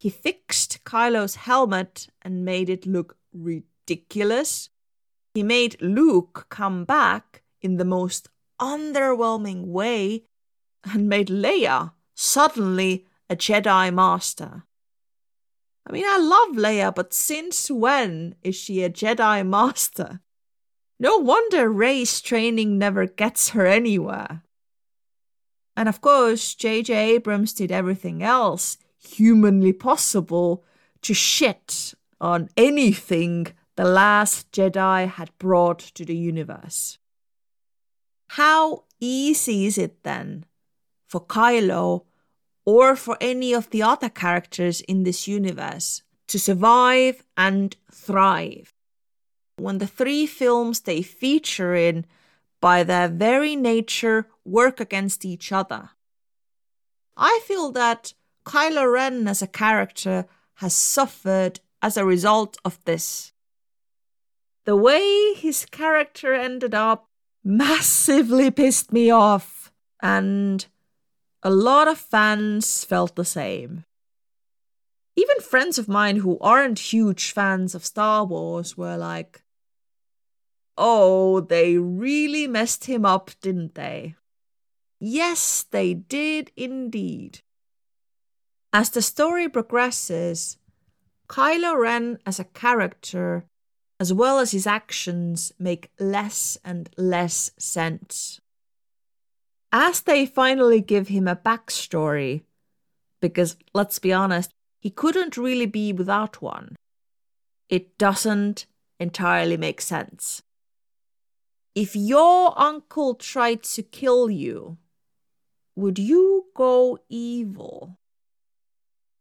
[0.02, 4.72] he fixed Kylo's helmet and made it look ridiculous.
[5.36, 8.28] He made Luke come back in the most
[8.60, 10.24] underwhelming way
[10.84, 14.64] and made Leia suddenly a Jedi Master.
[15.86, 20.22] I mean, I love Leia, but since when is she a Jedi Master?
[21.02, 24.44] No wonder Rey's training never gets her anywhere.
[25.76, 26.94] And of course, J.J.
[27.16, 30.64] Abrams did everything else humanly possible
[31.02, 33.48] to shit on anything
[33.78, 37.00] the last Jedi had brought to the universe.
[38.38, 40.46] How easy is it then
[41.08, 42.06] for Kylo
[42.64, 48.72] or for any of the other characters in this universe to survive and thrive
[49.62, 52.06] when the three films they feature in,
[52.60, 55.92] by their very nature, work against each other?
[57.16, 58.14] I feel that
[58.46, 63.34] Kylo Ren as a character has suffered as a result of this.
[64.66, 67.10] The way his character ended up
[67.44, 70.66] massively pissed me off, and
[71.44, 73.86] a lot of fans felt the same.
[75.16, 79.41] Even friends of mine who aren't huge fans of Star Wars were like,
[80.84, 84.16] oh, they really messed him up, didn't they?
[85.00, 87.42] Yes, they did indeed.
[88.74, 90.58] As the story progresses,
[91.28, 93.46] Kylo Ren as a character,
[94.00, 98.42] as well as his actions, make less and less sense.
[99.72, 102.42] As they finally give him a backstory,
[103.22, 106.76] because let's be honest, he couldn't really be without one,
[107.70, 108.66] it doesn't
[109.00, 110.42] entirely make sense.
[111.74, 114.78] If your uncle tried to kill you,
[115.76, 117.98] would you go evil?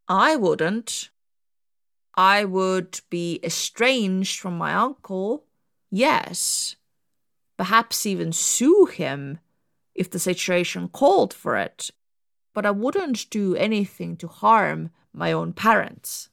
[0.08, 1.10] I wouldn't.
[2.16, 5.44] I would be estranged from my uncle,
[5.92, 6.74] yes.
[7.56, 9.38] Perhaps even sue him
[9.94, 11.90] if the situation called for it.
[12.52, 16.30] But I wouldn't do anything to harm my own parents.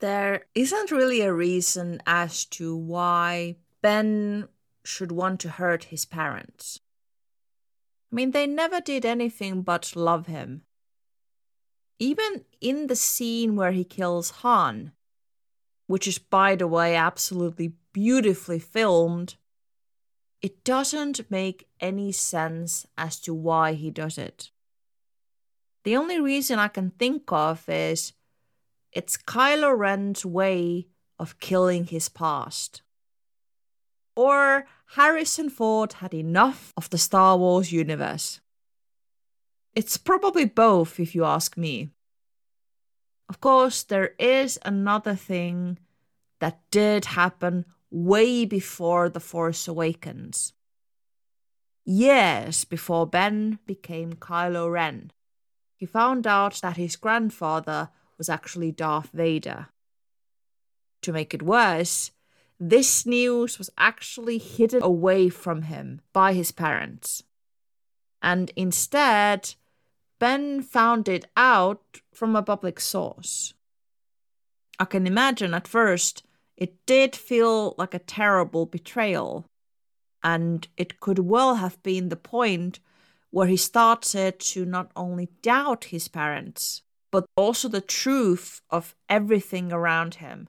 [0.00, 4.48] There isn't really a reason as to why Ben
[4.86, 6.80] should want to hurt his parents.
[8.12, 10.62] I mean, they never did anything but love him.
[11.98, 14.92] Even in the scene where he kills Han,
[15.86, 19.36] which is, by the way, absolutely beautifully filmed,
[20.42, 24.50] it doesn't make any sense as to why he does it.
[25.84, 28.12] The only reason I can think of is
[28.92, 32.82] it's Kylo Ren's way of killing his past.
[34.14, 38.40] Or Harrison Ford had enough of the Star Wars universe.
[39.74, 41.90] It's probably both, if you ask me.
[43.28, 45.78] Of course, there is another thing
[46.38, 50.52] that did happen way before The Force Awakens.
[51.84, 55.12] Years before Ben became Kylo Ren,
[55.76, 59.68] he found out that his grandfather was actually Darth Vader.
[61.02, 62.12] To make it worse,
[62.58, 67.22] this news was actually hidden away from him by his parents.
[68.22, 69.54] And instead,
[70.18, 73.54] Ben found it out from a public source.
[74.78, 76.24] I can imagine at first
[76.56, 79.46] it did feel like a terrible betrayal,
[80.22, 82.80] and it could well have been the point
[83.30, 89.72] where he started to not only doubt his parents, but also the truth of everything
[89.72, 90.48] around him,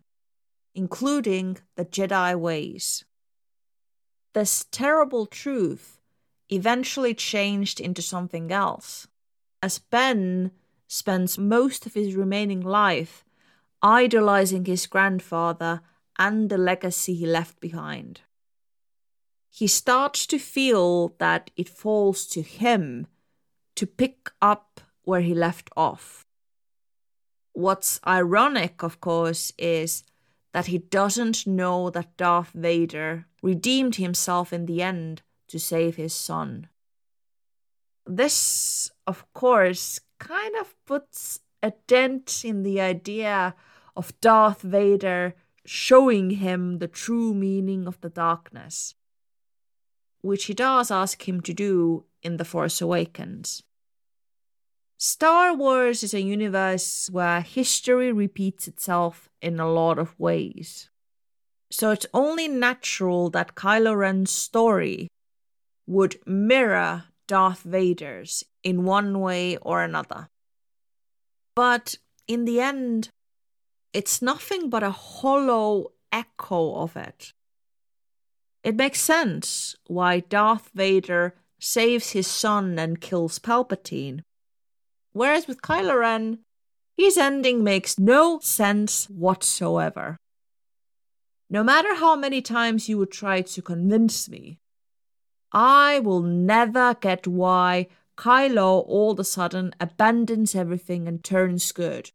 [0.78, 3.04] including the Jedi ways.
[4.34, 6.00] This terrible truth
[6.50, 9.08] eventually changed into something else,
[9.64, 10.52] as Ben
[10.88, 13.26] spends most of his remaining life
[13.82, 15.82] idolizing his grandfather
[16.20, 18.22] and the legacy he left behind.
[19.50, 23.08] He starts to feel that it falls to him
[23.76, 26.24] to pick up where he left off.
[27.54, 30.04] What's ironic, of course, is
[30.54, 36.14] that he doesn't know that Darth Vader redeemed himself in the end to save his
[36.14, 36.68] son.
[38.06, 43.56] This, of course, kind of puts a dent in the idea
[43.96, 45.36] of Darth Vader
[45.66, 48.96] showing him the true meaning of the darkness,
[50.22, 53.64] which he does ask him to do in The Force Awakens.
[55.00, 60.90] Star Wars is a universe where history repeats itself in a lot of ways.
[61.70, 65.08] So it's only natural that Kylo Ren's story
[65.86, 70.30] would mirror Darth Vader's in one way or another.
[71.56, 73.10] But in the end,
[73.94, 77.34] it's nothing but a hollow echo of it.
[78.64, 84.24] It makes sense why Darth Vader saves his son and kills Palpatine
[85.18, 86.40] Whereas with Kylo Ren,
[86.96, 90.18] his ending makes no sense whatsoever.
[91.50, 94.60] No matter how many times you would try to convince me,
[95.52, 102.12] I will never get why Kylo all of a sudden abandons everything and turns good.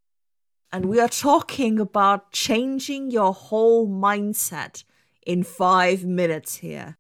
[0.71, 4.85] And we are talking about changing your whole mindset
[5.27, 6.99] in five minutes here.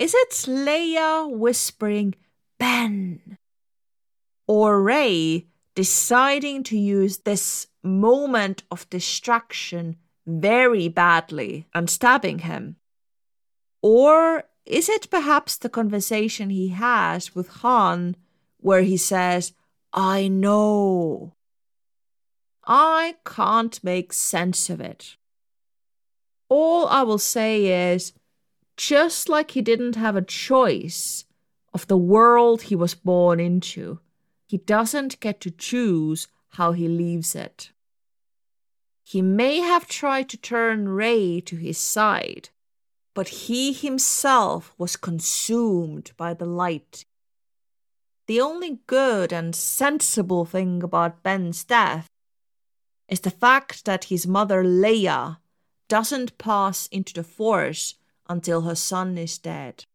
[0.00, 2.16] Is it Leia whispering,
[2.58, 3.38] Ben?
[4.52, 9.96] Or Rey deciding to use this moment of distraction
[10.26, 12.76] very badly and stabbing him?
[13.80, 18.14] Or is it perhaps the conversation he has with Han
[18.58, 19.54] where he says,
[19.90, 21.32] I know?
[22.66, 25.16] I can't make sense of it.
[26.50, 28.12] All I will say is,
[28.76, 31.24] just like he didn't have a choice
[31.72, 33.98] of the world he was born into,
[34.52, 37.70] he doesn't get to choose how he leaves it.
[39.02, 42.50] He may have tried to turn Rey to his side,
[43.14, 47.06] but he himself was consumed by the light.
[48.26, 52.10] The only good and sensible thing about Ben's death
[53.08, 55.38] is the fact that his mother Leia
[55.88, 57.94] doesn't pass into the Force
[58.28, 59.86] until her son is dead.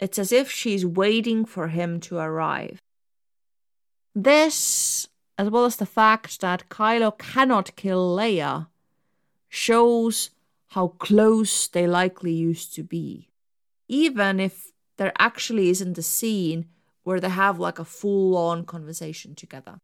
[0.00, 2.80] It's as if she's waiting for him to arrive.
[4.20, 5.06] This,
[5.38, 8.66] as well as the fact that Kylo cannot kill Leia,
[9.48, 10.30] shows
[10.70, 13.28] how close they likely used to be.
[13.86, 16.66] Even if there actually isn't a scene
[17.04, 19.78] where they have like a full on conversation together.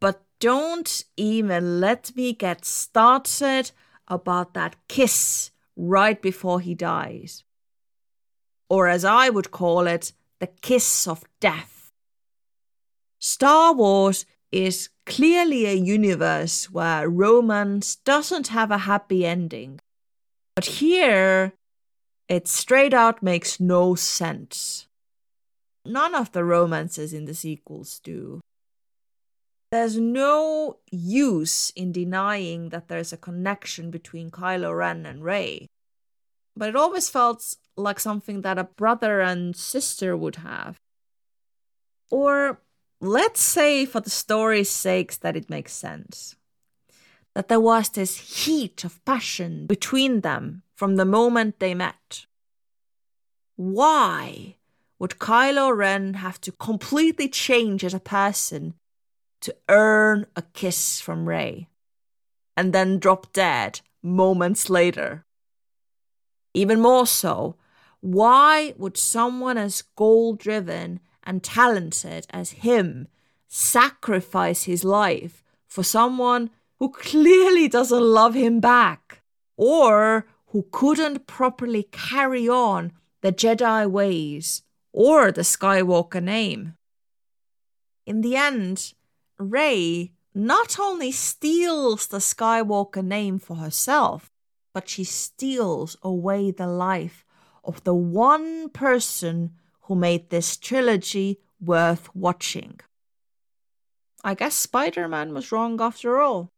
[0.00, 3.70] But don't even let me get started
[4.08, 7.44] about that kiss right before he dies.
[8.70, 11.73] Or as I would call it, the kiss of death.
[13.24, 19.80] Star Wars is clearly a universe where romance doesn't have a happy ending.
[20.54, 21.54] But here,
[22.28, 24.88] it straight out makes no sense.
[25.86, 28.42] None of the romances in the sequels do.
[29.72, 35.66] There's no use in denying that there's a connection between Kylo Ren and Rey.
[36.54, 40.76] But it always felt like something that a brother and sister would have.
[42.10, 42.60] Or
[43.04, 46.36] let's say, for the story's sake, that it makes sense.
[47.34, 52.26] That there was this heat of passion between them from the moment they met.
[53.56, 54.56] Why
[54.98, 58.74] would Kylo Ren have to completely change as a person
[59.42, 61.68] to earn a kiss from Rey
[62.56, 65.24] and then drop dead moments later?
[66.54, 67.56] Even more so,
[68.00, 73.08] why would someone as goal driven and talented as him
[73.48, 79.22] sacrifice his life for someone who clearly doesn't love him back
[79.56, 84.62] or who couldn't properly carry on the Jedi ways
[84.92, 86.74] or the Skywalker name.
[88.06, 88.92] In the end,
[89.38, 94.30] Rey not only steals the Skywalker name for herself,
[94.72, 97.24] but she steals away the life
[97.62, 99.52] of the one person
[99.84, 102.80] who made this trilogy worth watching.
[104.22, 106.50] I guess Spider Man was wrong after all.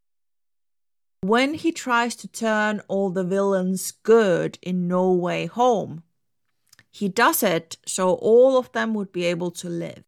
[1.22, 6.04] When he tries to turn all the villains good in No Way Home,
[6.92, 10.04] he does it so all of them would be able to live.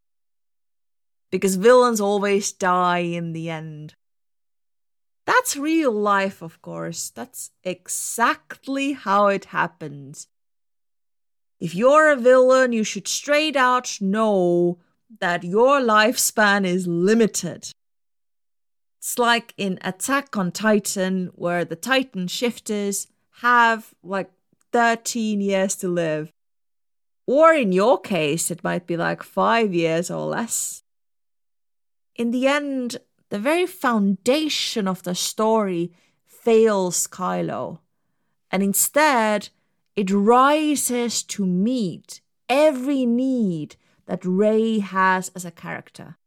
[1.30, 3.94] Because villains always die in the end.
[5.26, 7.10] That's real life, of course.
[7.10, 10.28] That's exactly how it happens.
[11.61, 14.78] If you're a villain, you should straight out know
[15.20, 17.72] that your lifespan is limited.
[18.98, 23.09] It's like in Attack on Titan, where the Titan shifters
[23.40, 24.30] have like
[24.72, 26.32] 13 years to live.
[27.26, 30.82] Or in your case, it might be like five years or less.
[32.14, 32.98] In the end,
[33.30, 35.92] the very foundation of the story
[36.24, 37.80] fails Kylo,
[38.50, 39.50] and instead,
[39.99, 43.74] it rises to meet every need
[44.07, 46.18] that Rey has as a character.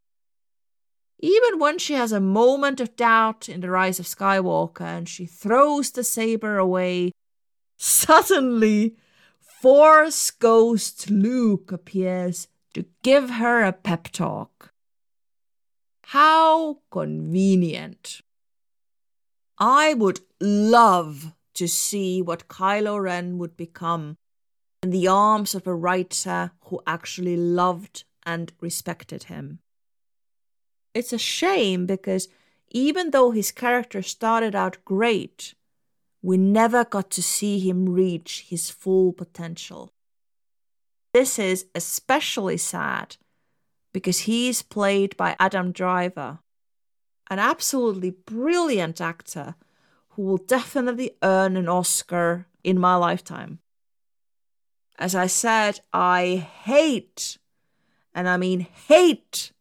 [1.19, 5.26] Even when she has a moment of doubt in the rise of Skywalker and she
[5.26, 7.13] throws the saber away,
[7.78, 8.97] suddenly
[9.39, 14.74] Force Ghost Luke appears to give her a pep talk.
[16.07, 18.19] How convenient.
[19.57, 24.17] I would love to see what Kylo Ren would become
[24.83, 29.59] in the arms of a writer who actually loved and respected him.
[30.93, 32.27] It's a shame because
[32.69, 35.53] even though his character started out great,
[36.21, 39.93] we never got to see him reach his full potential.
[41.13, 43.17] This is especially sad
[43.93, 46.39] because he is played by Adam Driver,
[47.29, 49.55] an absolutely brilliant actor
[50.12, 53.59] who will definitely earn an Oscar in my lifetime.
[54.99, 57.38] As I said, I hate,
[58.14, 59.51] and I mean hate,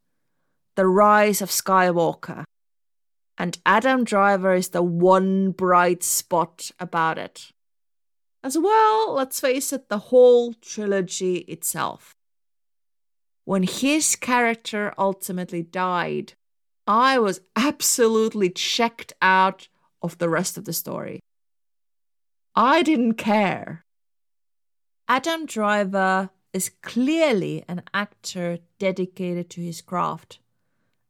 [0.74, 2.44] the rise of Skywalker.
[3.38, 7.52] And Adam Driver is the one bright spot about it.
[8.42, 12.14] As well, let's face it, the whole trilogy itself.
[13.44, 16.34] When his character ultimately died,
[16.86, 19.68] I was absolutely checked out
[20.02, 21.20] of the rest of the story.
[22.54, 23.84] I didn't care.
[25.08, 30.40] Adam Driver is clearly an actor dedicated to his craft,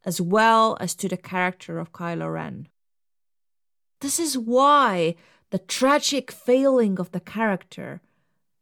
[0.05, 2.69] as well as to the character of Kylo Ren.
[4.01, 5.17] This is why
[5.51, 8.01] the tragic failing of the character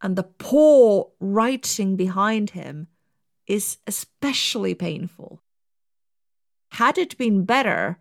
[0.01, 2.87] and the poor writing behind him
[3.47, 5.41] is especially painful.
[6.73, 7.97] Had it been better,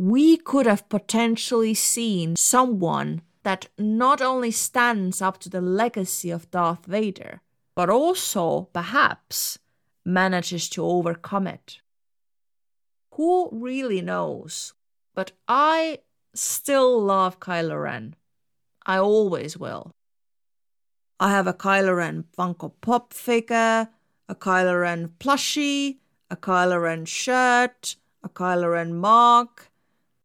[0.00, 6.50] we could have potentially seen someone that not only stands up to the legacy of
[6.50, 7.42] Darth Vader,
[7.74, 9.58] but also, perhaps,
[10.02, 11.80] manages to overcome it.
[13.16, 14.72] Who really knows?
[15.14, 15.98] But I
[16.34, 18.16] still love Kylo Ren.
[18.86, 19.92] I always will.
[21.18, 23.90] I have a Kylo Ren Funko Pop figure,
[24.30, 25.98] a Kylo Ren plushie,
[26.30, 29.60] a Kylo Ren shirt, a Kylo Ren mug,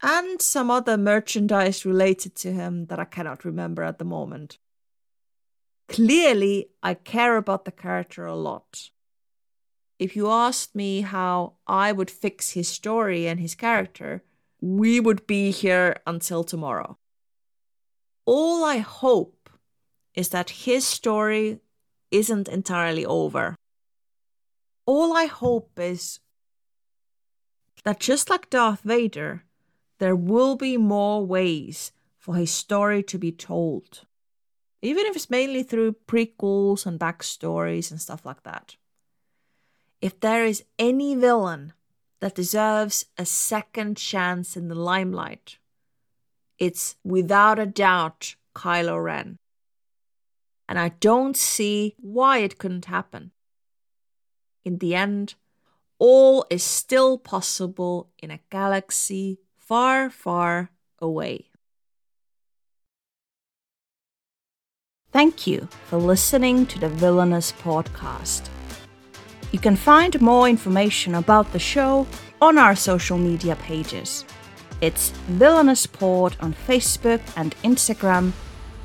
[0.05, 4.59] and some other merchandise related to him that I cannot remember at the moment.
[5.89, 8.91] Clearly, I care about the character a lot.
[9.97, 14.23] If you asked me how I would fix his story and his character,
[14.61, 16.99] we would be here until tomorrow.
[18.25, 19.49] All I hope
[20.13, 21.61] is that his story
[22.11, 23.55] isn't entirely over.
[24.85, 26.19] All I hope is
[27.83, 29.44] that just like Darth Vader,
[29.99, 34.05] there will be more ways for his story to be told,
[34.81, 38.75] even if it's mainly through prequels and backstories and stuff like that.
[40.01, 41.73] If there is any villain
[42.19, 45.57] that deserves a second chance in the limelight,
[46.57, 49.37] it's without a doubt Kylo Ren.
[50.67, 53.31] And I don't see why it couldn't happen.
[54.63, 55.35] In the end,
[55.99, 61.45] all is still possible in a galaxy far, far away.
[65.11, 68.49] Thank you for listening to the Villainous Podcast.
[69.51, 72.05] You can find more information about the show
[72.41, 74.25] on our social media pages.
[74.81, 78.33] It's Villainous Pod on Facebook and Instagram,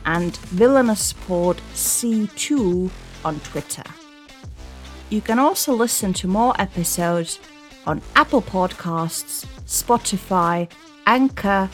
[0.06, 2.90] and Villainous Pod C2
[3.24, 3.82] on Twitter.
[5.10, 7.40] You can also listen to more episodes
[7.86, 10.68] on Apple Podcasts, Spotify,
[11.06, 11.70] Anchor,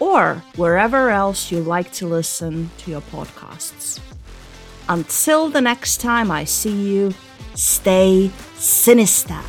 [0.00, 4.00] or wherever else you like to listen to your podcasts.
[4.88, 7.14] Until the next time I see you,
[7.54, 9.40] stay sinister.